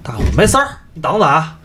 [0.01, 1.55] 大伙没事儿，你等着啊。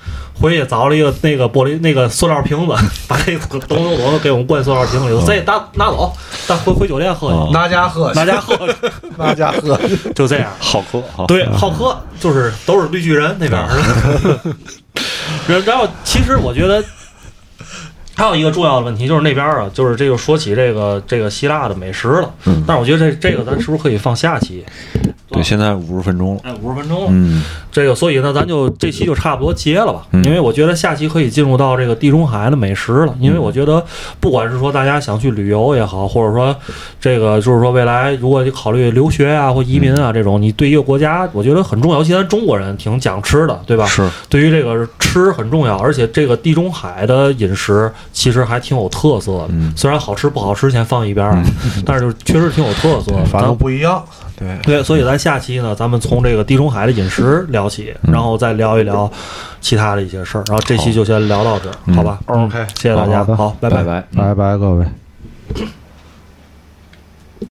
[0.40, 2.72] 回去找了一个那个玻璃那个塑料瓶子，
[3.08, 6.12] 把这个咚咚咚的给我们灌塑料瓶里头，这拿拿走，
[6.46, 8.74] 咱回回酒店喝去，拿家喝，拿家喝去，
[9.16, 9.76] 拿家喝，
[10.14, 10.48] 就这样。
[10.60, 13.60] 好喝好对，好喝就是都是绿巨人那边
[15.66, 16.80] 然后，其实我觉得
[18.18, 22.34] 还有一个重要的问题，就是那边啊，就是这个说起这个这个希腊的美食了。
[22.46, 24.64] 嗯但是我觉得这这个咱是不是可以放下期？
[25.30, 27.08] 对，现在五十分钟了，哎，五十分钟了。
[27.10, 27.44] 嗯。
[27.70, 30.24] 这个，所以呢，咱就这期就差不多结了吧，嗯。
[30.24, 33.84] 因为我觉得下期可以进入到这个地中海的美食了，因为我觉得
[34.20, 36.56] 不管是说大家想去旅游也好，或者说
[36.98, 43.86] 这个就是说未来如果你考虑留学啊或移民啊这种，你对一个国家我觉得很重要，尤其咱中国人挺讲吃的，对吧？
[43.86, 44.08] 是。
[44.30, 49.72] 对于这个吃很重要，而且这个地中海的饮食其实还挺有特色的，嗯。
[49.76, 51.44] 虽然好吃不好吃先放一边儿，啊
[51.84, 54.02] 但是就确实挺有特色的，反正不一样。
[54.38, 59.10] 对，对，所以咱下期呢，咱们从这个地中海的饮食聊起，然后再聊一聊
[59.60, 60.44] 其他的一些事儿。
[60.46, 64.04] 然后这期就先聊到这儿，好吧？OK 谢谢大家，好，拜拜拜。
[64.16, 64.86] 拜拜，各位。
[65.56, 65.66] 嗯